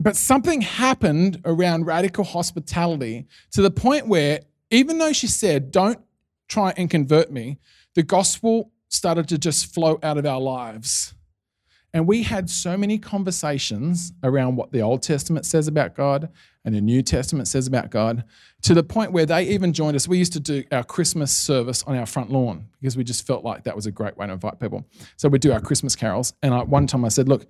But 0.00 0.16
something 0.16 0.60
happened 0.60 1.40
around 1.44 1.86
radical 1.86 2.24
hospitality 2.24 3.26
to 3.52 3.62
the 3.62 3.70
point 3.70 4.08
where, 4.08 4.40
even 4.70 4.98
though 4.98 5.12
she 5.12 5.26
said, 5.26 5.70
Don't 5.70 6.00
try 6.48 6.72
and 6.76 6.90
convert 6.90 7.30
me, 7.30 7.58
the 7.94 8.02
gospel 8.02 8.72
started 8.88 9.28
to 9.28 9.38
just 9.38 9.72
flow 9.72 9.98
out 10.02 10.18
of 10.18 10.26
our 10.26 10.40
lives. 10.40 11.14
And 11.92 12.08
we 12.08 12.24
had 12.24 12.50
so 12.50 12.76
many 12.76 12.98
conversations 12.98 14.12
around 14.24 14.56
what 14.56 14.72
the 14.72 14.82
Old 14.82 15.02
Testament 15.02 15.46
says 15.46 15.68
about 15.68 15.94
God 15.94 16.28
and 16.64 16.74
the 16.74 16.80
New 16.80 17.02
Testament 17.02 17.46
says 17.46 17.66
about 17.66 17.90
God 17.90 18.24
to 18.62 18.72
the 18.72 18.82
point 18.82 19.12
where 19.12 19.26
they 19.26 19.44
even 19.44 19.72
joined 19.72 19.96
us. 19.96 20.08
We 20.08 20.18
used 20.18 20.32
to 20.32 20.40
do 20.40 20.64
our 20.72 20.82
Christmas 20.82 21.30
service 21.30 21.82
on 21.82 21.96
our 21.96 22.06
front 22.06 22.30
lawn 22.30 22.68
because 22.80 22.96
we 22.96 23.04
just 23.04 23.26
felt 23.26 23.44
like 23.44 23.64
that 23.64 23.76
was 23.76 23.86
a 23.86 23.90
great 23.90 24.16
way 24.16 24.26
to 24.26 24.32
invite 24.32 24.58
people. 24.58 24.86
So 25.16 25.28
we'd 25.28 25.42
do 25.42 25.52
our 25.52 25.60
Christmas 25.60 25.94
carols. 25.94 26.32
And 26.42 26.54
I, 26.54 26.62
one 26.62 26.86
time 26.86 27.04
I 27.04 27.08
said, 27.08 27.28
Look, 27.28 27.46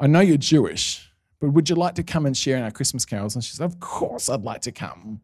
I 0.00 0.08
know 0.08 0.20
you're 0.20 0.36
Jewish, 0.36 1.08
but 1.40 1.50
would 1.50 1.70
you 1.70 1.76
like 1.76 1.94
to 1.94 2.02
come 2.02 2.26
and 2.26 2.36
share 2.36 2.56
in 2.56 2.64
our 2.64 2.70
Christmas 2.72 3.04
carols? 3.04 3.36
And 3.36 3.44
she 3.44 3.54
said, 3.54 3.64
Of 3.64 3.78
course 3.78 4.28
I'd 4.28 4.42
like 4.42 4.62
to 4.62 4.72
come. 4.72 5.20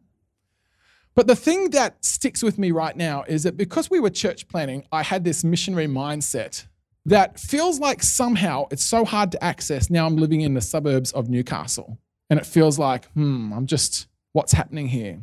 But 1.15 1.27
the 1.27 1.35
thing 1.35 1.71
that 1.71 2.03
sticks 2.03 2.41
with 2.41 2.57
me 2.57 2.71
right 2.71 2.95
now 2.95 3.23
is 3.27 3.43
that 3.43 3.57
because 3.57 3.89
we 3.89 3.99
were 3.99 4.09
church 4.09 4.47
planning, 4.47 4.85
I 4.91 5.03
had 5.03 5.23
this 5.23 5.43
missionary 5.43 5.87
mindset 5.87 6.65
that 7.05 7.39
feels 7.39 7.79
like 7.79 8.01
somehow 8.01 8.67
it's 8.71 8.83
so 8.83 9.05
hard 9.05 9.31
to 9.33 9.43
access. 9.43 9.89
Now 9.89 10.05
I'm 10.05 10.15
living 10.15 10.41
in 10.41 10.53
the 10.53 10.61
suburbs 10.61 11.11
of 11.11 11.29
Newcastle. 11.29 11.99
And 12.33 12.39
it 12.39 12.47
feels 12.47 12.79
like, 12.79 13.05
hmm, 13.11 13.53
I'm 13.53 13.67
just, 13.67 14.07
what's 14.31 14.53
happening 14.53 14.87
here? 14.87 15.19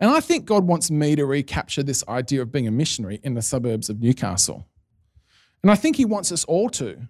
And 0.00 0.10
I 0.10 0.20
think 0.20 0.46
God 0.46 0.64
wants 0.64 0.90
me 0.90 1.14
to 1.14 1.26
recapture 1.26 1.82
this 1.82 2.02
idea 2.08 2.40
of 2.40 2.52
being 2.52 2.66
a 2.66 2.70
missionary 2.70 3.20
in 3.22 3.34
the 3.34 3.42
suburbs 3.42 3.90
of 3.90 4.00
Newcastle. 4.00 4.66
And 5.60 5.70
I 5.70 5.74
think 5.74 5.96
He 5.96 6.06
wants 6.06 6.32
us 6.32 6.42
all 6.46 6.70
to. 6.70 7.06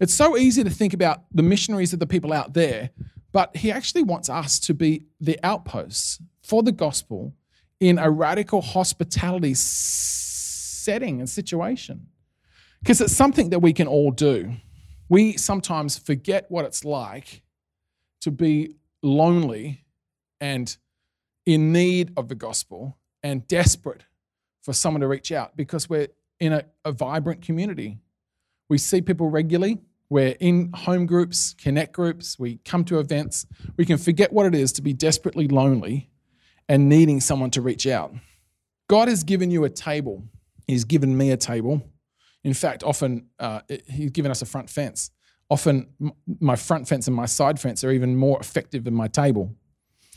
It's 0.00 0.12
so 0.12 0.36
easy 0.36 0.64
to 0.64 0.68
think 0.68 0.92
about 0.92 1.22
the 1.32 1.42
missionaries 1.42 1.94
of 1.94 1.98
the 1.98 2.06
people 2.06 2.30
out 2.30 2.52
there, 2.52 2.90
but 3.32 3.56
He 3.56 3.72
actually 3.72 4.02
wants 4.02 4.28
us 4.28 4.58
to 4.58 4.74
be 4.74 5.04
the 5.18 5.38
outposts 5.42 6.20
for 6.42 6.62
the 6.62 6.70
gospel 6.70 7.32
in 7.80 7.98
a 7.98 8.10
radical 8.10 8.60
hospitality 8.60 9.54
setting 9.54 11.20
and 11.20 11.30
situation. 11.30 12.08
Because 12.80 13.00
it's 13.00 13.16
something 13.16 13.48
that 13.48 13.60
we 13.60 13.72
can 13.72 13.86
all 13.86 14.10
do. 14.10 14.56
We 15.08 15.38
sometimes 15.38 15.96
forget 15.96 16.50
what 16.50 16.66
it's 16.66 16.84
like 16.84 17.44
to 18.28 18.36
be 18.36 18.76
lonely 19.02 19.84
and 20.40 20.76
in 21.46 21.72
need 21.72 22.12
of 22.16 22.28
the 22.28 22.34
gospel 22.34 22.98
and 23.22 23.46
desperate 23.48 24.04
for 24.62 24.72
someone 24.72 25.00
to 25.00 25.08
reach 25.08 25.32
out 25.32 25.56
because 25.56 25.88
we're 25.88 26.08
in 26.40 26.52
a, 26.52 26.64
a 26.84 26.92
vibrant 26.92 27.40
community. 27.40 27.98
We 28.68 28.76
see 28.78 29.00
people 29.00 29.30
regularly. 29.30 29.78
We're 30.10 30.36
in 30.40 30.72
home 30.74 31.06
groups, 31.06 31.54
connect 31.54 31.92
groups, 31.92 32.38
we 32.38 32.58
come 32.64 32.84
to 32.86 32.98
events. 32.98 33.46
We 33.76 33.84
can 33.84 33.98
forget 33.98 34.32
what 34.32 34.46
it 34.46 34.54
is 34.54 34.72
to 34.72 34.82
be 34.82 34.92
desperately 34.92 35.48
lonely 35.48 36.10
and 36.68 36.88
needing 36.88 37.20
someone 37.20 37.50
to 37.52 37.62
reach 37.62 37.86
out. 37.86 38.14
God 38.88 39.08
has 39.08 39.22
given 39.22 39.50
you 39.50 39.64
a 39.64 39.70
table. 39.70 40.22
He's 40.66 40.84
given 40.84 41.16
me 41.16 41.30
a 41.30 41.36
table. 41.36 41.82
In 42.44 42.54
fact, 42.54 42.82
often 42.82 43.26
uh, 43.38 43.60
He's 43.86 44.10
given 44.10 44.30
us 44.30 44.40
a 44.40 44.46
front 44.46 44.70
fence. 44.70 45.10
Often, 45.50 45.88
my 46.40 46.56
front 46.56 46.88
fence 46.88 47.06
and 47.06 47.16
my 47.16 47.26
side 47.26 47.58
fence 47.58 47.82
are 47.82 47.90
even 47.90 48.16
more 48.16 48.38
effective 48.38 48.84
than 48.84 48.94
my 48.94 49.08
table. 49.08 49.54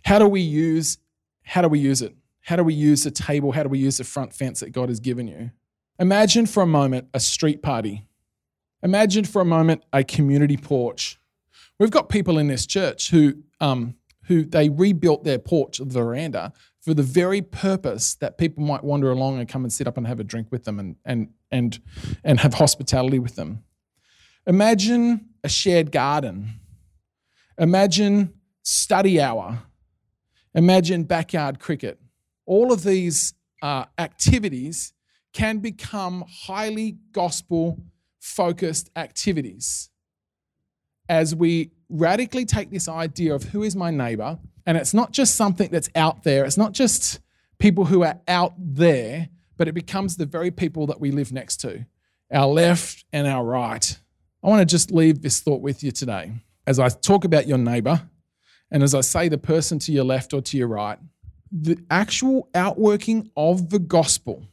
How 0.04 0.20
do 0.20 0.28
we 0.28 0.42
use? 0.42 0.98
How 1.44 1.62
do 1.62 1.68
we 1.68 1.80
use 1.80 2.02
it? 2.02 2.16
How 2.42 2.56
do 2.56 2.64
we 2.64 2.74
use 2.74 3.04
the 3.04 3.12
table? 3.12 3.52
How 3.52 3.64
do 3.64 3.70
we 3.70 3.80
use 3.80 3.98
the 3.98 4.04
front 4.04 4.34
fence 4.34 4.60
that 4.60 4.72
God 4.72 4.90
has 4.90 5.00
given 5.00 5.28
you? 5.28 5.52
Imagine 6.00 6.46
for 6.46 6.64
a 6.64 6.68
moment 6.68 7.08
a 7.14 7.20
street 7.20 7.62
party. 7.62 8.08
Imagine 8.84 9.24
for 9.24 9.42
a 9.42 9.46
moment 9.46 9.84
a 9.94 10.04
community 10.04 10.58
porch. 10.58 11.20
We've 11.80 11.92
got 11.92 12.10
people 12.10 12.38
in 12.38 12.48
this 12.48 12.66
church 12.66 13.12
who 13.12 13.36
um, 13.60 13.96
who 14.32 14.44
they 14.44 14.70
rebuilt 14.70 15.24
their 15.24 15.40
porch, 15.40 15.80
veranda, 15.80 16.54
for 16.80 16.94
the 16.94 17.04
very 17.04 17.42
purpose 17.42 18.16
that 18.16 18.38
people 18.38 18.64
might 18.64 18.84
wander 18.84 19.12
along 19.12 19.40
and 19.40 19.48
come 19.48 19.64
and 19.64 19.72
sit 19.72 19.88
up 19.88 19.98
and 19.98 20.08
have 20.08 20.20
a 20.20 20.24
drink 20.24 20.48
with 20.52 20.64
them 20.64 20.80
and, 20.80 20.96
and, 21.06 21.30
and, 21.52 21.80
and 22.24 22.40
have 22.40 22.56
hospitality 22.56 23.20
with 23.20 23.36
them. 23.36 23.64
Imagine 24.48 25.30
a 25.44 25.50
shared 25.50 25.92
garden. 25.92 26.60
Imagine 27.58 28.34
study 28.64 29.22
hour. 29.22 29.64
Imagine 30.54 31.04
backyard 31.04 31.60
cricket. 31.60 32.00
All 32.46 32.74
of 32.74 32.84
these 32.84 33.34
uh, 33.62 33.86
activities 33.98 34.94
can 35.34 35.60
become 35.60 36.26
highly 36.28 36.98
gospel 37.12 37.80
focused 38.20 38.90
activities 38.96 39.90
as 41.12 41.36
we 41.36 41.72
radically 41.90 42.46
take 42.46 42.72
this 42.72 42.88
idea 42.88 43.36
of 43.36 43.44
who 43.44 43.64
is 43.64 43.76
my 43.76 43.92
neighbor, 43.92 44.40
and 44.66 44.78
it's 44.78 44.94
not 44.94 45.12
just 45.12 45.36
something 45.36 45.70
that's 45.70 45.90
out 45.94 46.24
there, 46.24 46.46
it's 46.46 46.58
not 46.58 46.72
just 46.72 47.20
people 47.60 47.86
who 47.86 48.04
are 48.04 48.20
out 48.30 48.54
there, 48.58 49.28
but 49.58 49.68
it 49.68 49.74
becomes 49.74 50.16
the 50.16 50.26
very 50.26 50.52
people 50.52 50.88
that 50.88 51.02
we 51.02 51.12
live 51.12 51.34
next 51.34 51.58
to 51.58 51.86
our 52.32 52.48
left 52.48 53.04
and 53.12 53.28
our 53.28 53.44
right. 53.44 54.00
I 54.44 54.48
want 54.50 54.62
to 54.62 54.66
just 54.66 54.92
leave 54.92 55.22
this 55.22 55.40
thought 55.40 55.62
with 55.62 55.84
you 55.84 55.92
today 55.92 56.32
as 56.66 56.80
I 56.80 56.90
talk 56.90 57.26
about 57.26 57.48
your 57.48 57.60
neighbor 57.60 58.02
and 58.72 58.82
as 58.82 58.96
I 58.96 59.02
say 59.02 59.30
the 59.30 59.38
person 59.38 59.78
to 59.80 59.92
your 59.92 60.04
left 60.04 60.34
or 60.34 60.42
to 60.42 60.58
your 60.58 60.68
right. 60.68 60.98
The 61.52 61.78
actual 61.92 62.50
outworking 62.56 63.30
of 63.36 63.70
the 63.70 63.80
gospel, 63.80 64.48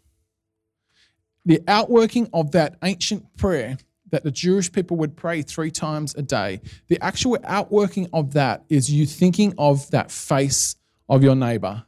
the 1.47 1.61
outworking 1.69 2.29
of 2.33 2.51
that 2.53 2.77
ancient 2.83 3.37
prayer 3.37 3.79
that 4.11 4.25
the 4.25 4.31
Jewish 4.31 4.71
people 4.73 4.97
would 4.99 5.17
pray 5.17 5.43
three 5.43 5.71
times 5.71 6.15
a 6.17 6.23
day, 6.23 6.61
the 6.89 7.03
actual 7.03 7.39
outworking 7.45 8.09
of 8.13 8.35
that 8.35 8.65
is 8.69 8.91
you 8.91 9.07
thinking 9.07 9.55
of 9.57 9.91
that 9.91 10.11
face 10.11 10.77
of 11.09 11.23
your 11.23 11.35
neighbor 11.35 11.85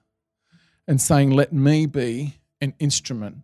and 0.86 1.00
saying, 1.00 1.30
Let 1.30 1.52
me 1.52 1.86
be 1.86 2.36
an 2.60 2.74
instrument 2.78 3.38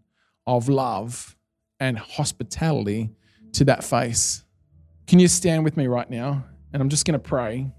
of 0.46 0.68
love 0.68 1.36
and 1.80 1.98
hospitality 1.98 3.10
to 3.52 3.64
that 3.64 3.84
face. 3.84 4.44
Can 5.06 5.18
you 5.18 5.28
stand 5.28 5.64
with 5.64 5.76
me 5.76 5.86
right 5.86 6.08
now? 6.10 6.44
And 6.72 6.82
I'm 6.82 6.88
just 6.88 7.04
going 7.04 7.18
to 7.18 7.18
pray. 7.18 7.70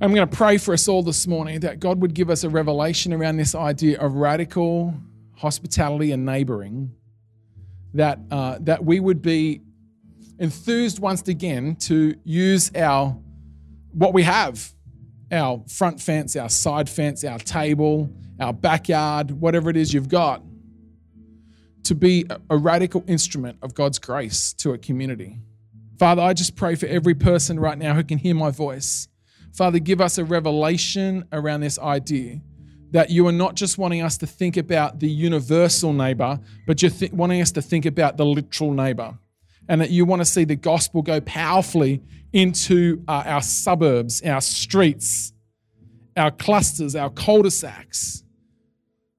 I'm 0.00 0.12
going 0.12 0.28
to 0.28 0.36
pray 0.36 0.58
for 0.58 0.74
us 0.74 0.88
all 0.88 1.02
this 1.02 1.26
morning 1.26 1.60
that 1.60 1.80
God 1.80 2.02
would 2.02 2.14
give 2.14 2.30
us 2.30 2.44
a 2.44 2.50
revelation 2.50 3.12
around 3.12 3.36
this 3.36 3.54
idea 3.54 3.98
of 4.00 4.14
radical 4.14 4.92
hospitality 5.36 6.12
and 6.12 6.26
neighboring, 6.26 6.92
that, 7.94 8.18
uh, 8.30 8.58
that 8.60 8.84
we 8.84 9.00
would 9.00 9.22
be 9.22 9.62
enthused 10.38 10.98
once 10.98 11.26
again 11.28 11.76
to 11.76 12.14
use 12.24 12.70
our 12.74 13.16
what 13.92 14.12
we 14.12 14.22
have 14.22 14.74
our 15.32 15.62
front 15.68 16.00
fence, 16.00 16.36
our 16.36 16.48
side 16.48 16.88
fence, 16.88 17.24
our 17.24 17.38
table, 17.38 18.08
our 18.38 18.52
backyard, 18.52 19.30
whatever 19.30 19.70
it 19.70 19.76
is 19.76 19.92
you've 19.92 20.08
got, 20.08 20.42
to 21.86 21.94
be 21.94 22.24
a 22.50 22.56
radical 22.56 23.04
instrument 23.06 23.58
of 23.62 23.74
God's 23.74 23.98
grace 23.98 24.52
to 24.54 24.72
a 24.72 24.78
community. 24.78 25.38
Father, 25.98 26.22
I 26.22 26.32
just 26.32 26.56
pray 26.56 26.74
for 26.74 26.86
every 26.86 27.14
person 27.14 27.58
right 27.58 27.78
now 27.78 27.94
who 27.94 28.04
can 28.04 28.18
hear 28.18 28.34
my 28.34 28.50
voice. 28.50 29.08
Father, 29.54 29.78
give 29.78 30.00
us 30.00 30.18
a 30.18 30.24
revelation 30.24 31.24
around 31.32 31.60
this 31.60 31.78
idea 31.78 32.40
that 32.90 33.10
you 33.10 33.26
are 33.26 33.32
not 33.32 33.54
just 33.54 33.78
wanting 33.78 34.02
us 34.02 34.16
to 34.18 34.26
think 34.26 34.56
about 34.56 35.00
the 35.00 35.08
universal 35.08 35.92
neighbor, 35.92 36.38
but 36.66 36.82
you're 36.82 36.90
th- 36.90 37.12
wanting 37.12 37.40
us 37.40 37.52
to 37.52 37.62
think 37.62 37.86
about 37.86 38.16
the 38.16 38.24
literal 38.24 38.72
neighbor. 38.72 39.18
And 39.68 39.80
that 39.80 39.90
you 39.90 40.04
want 40.04 40.20
to 40.20 40.26
see 40.26 40.44
the 40.44 40.56
gospel 40.56 41.02
go 41.02 41.20
powerfully 41.20 42.02
into 42.32 43.02
uh, 43.08 43.24
our 43.26 43.42
suburbs, 43.42 44.22
our 44.22 44.40
streets, 44.40 45.32
our 46.16 46.30
clusters, 46.30 46.94
our 46.94 47.10
cul 47.10 47.42
de 47.42 47.50
sacs, 47.50 48.22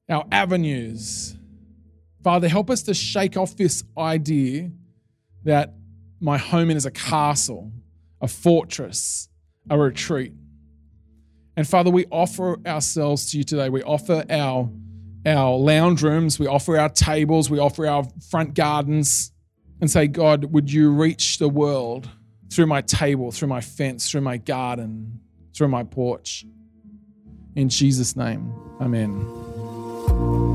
our 0.09 0.25
avenues. 0.31 1.35
Father, 2.27 2.49
help 2.49 2.69
us 2.69 2.83
to 2.83 2.93
shake 2.93 3.37
off 3.37 3.55
this 3.55 3.85
idea 3.97 4.69
that 5.45 5.75
my 6.19 6.37
home 6.37 6.69
is 6.69 6.85
a 6.85 6.91
castle, 6.91 7.71
a 8.19 8.27
fortress, 8.27 9.29
a 9.69 9.79
retreat. 9.79 10.33
And 11.55 11.65
Father, 11.65 11.89
we 11.89 12.05
offer 12.11 12.57
ourselves 12.67 13.31
to 13.31 13.37
you 13.37 13.45
today. 13.45 13.69
We 13.69 13.81
offer 13.81 14.25
our, 14.29 14.69
our 15.25 15.55
lounge 15.55 16.03
rooms, 16.03 16.37
we 16.37 16.47
offer 16.47 16.77
our 16.77 16.89
tables, 16.89 17.49
we 17.49 17.59
offer 17.59 17.87
our 17.87 18.03
front 18.29 18.55
gardens, 18.55 19.31
and 19.79 19.89
say, 19.89 20.07
God, 20.07 20.51
would 20.51 20.69
you 20.69 20.91
reach 20.91 21.37
the 21.37 21.47
world 21.47 22.09
through 22.51 22.67
my 22.67 22.81
table, 22.81 23.31
through 23.31 23.47
my 23.47 23.61
fence, 23.61 24.11
through 24.11 24.19
my 24.19 24.35
garden, 24.35 25.21
through 25.55 25.69
my 25.69 25.83
porch? 25.83 26.45
In 27.55 27.69
Jesus' 27.69 28.17
name, 28.17 28.53
amen. 28.81 30.46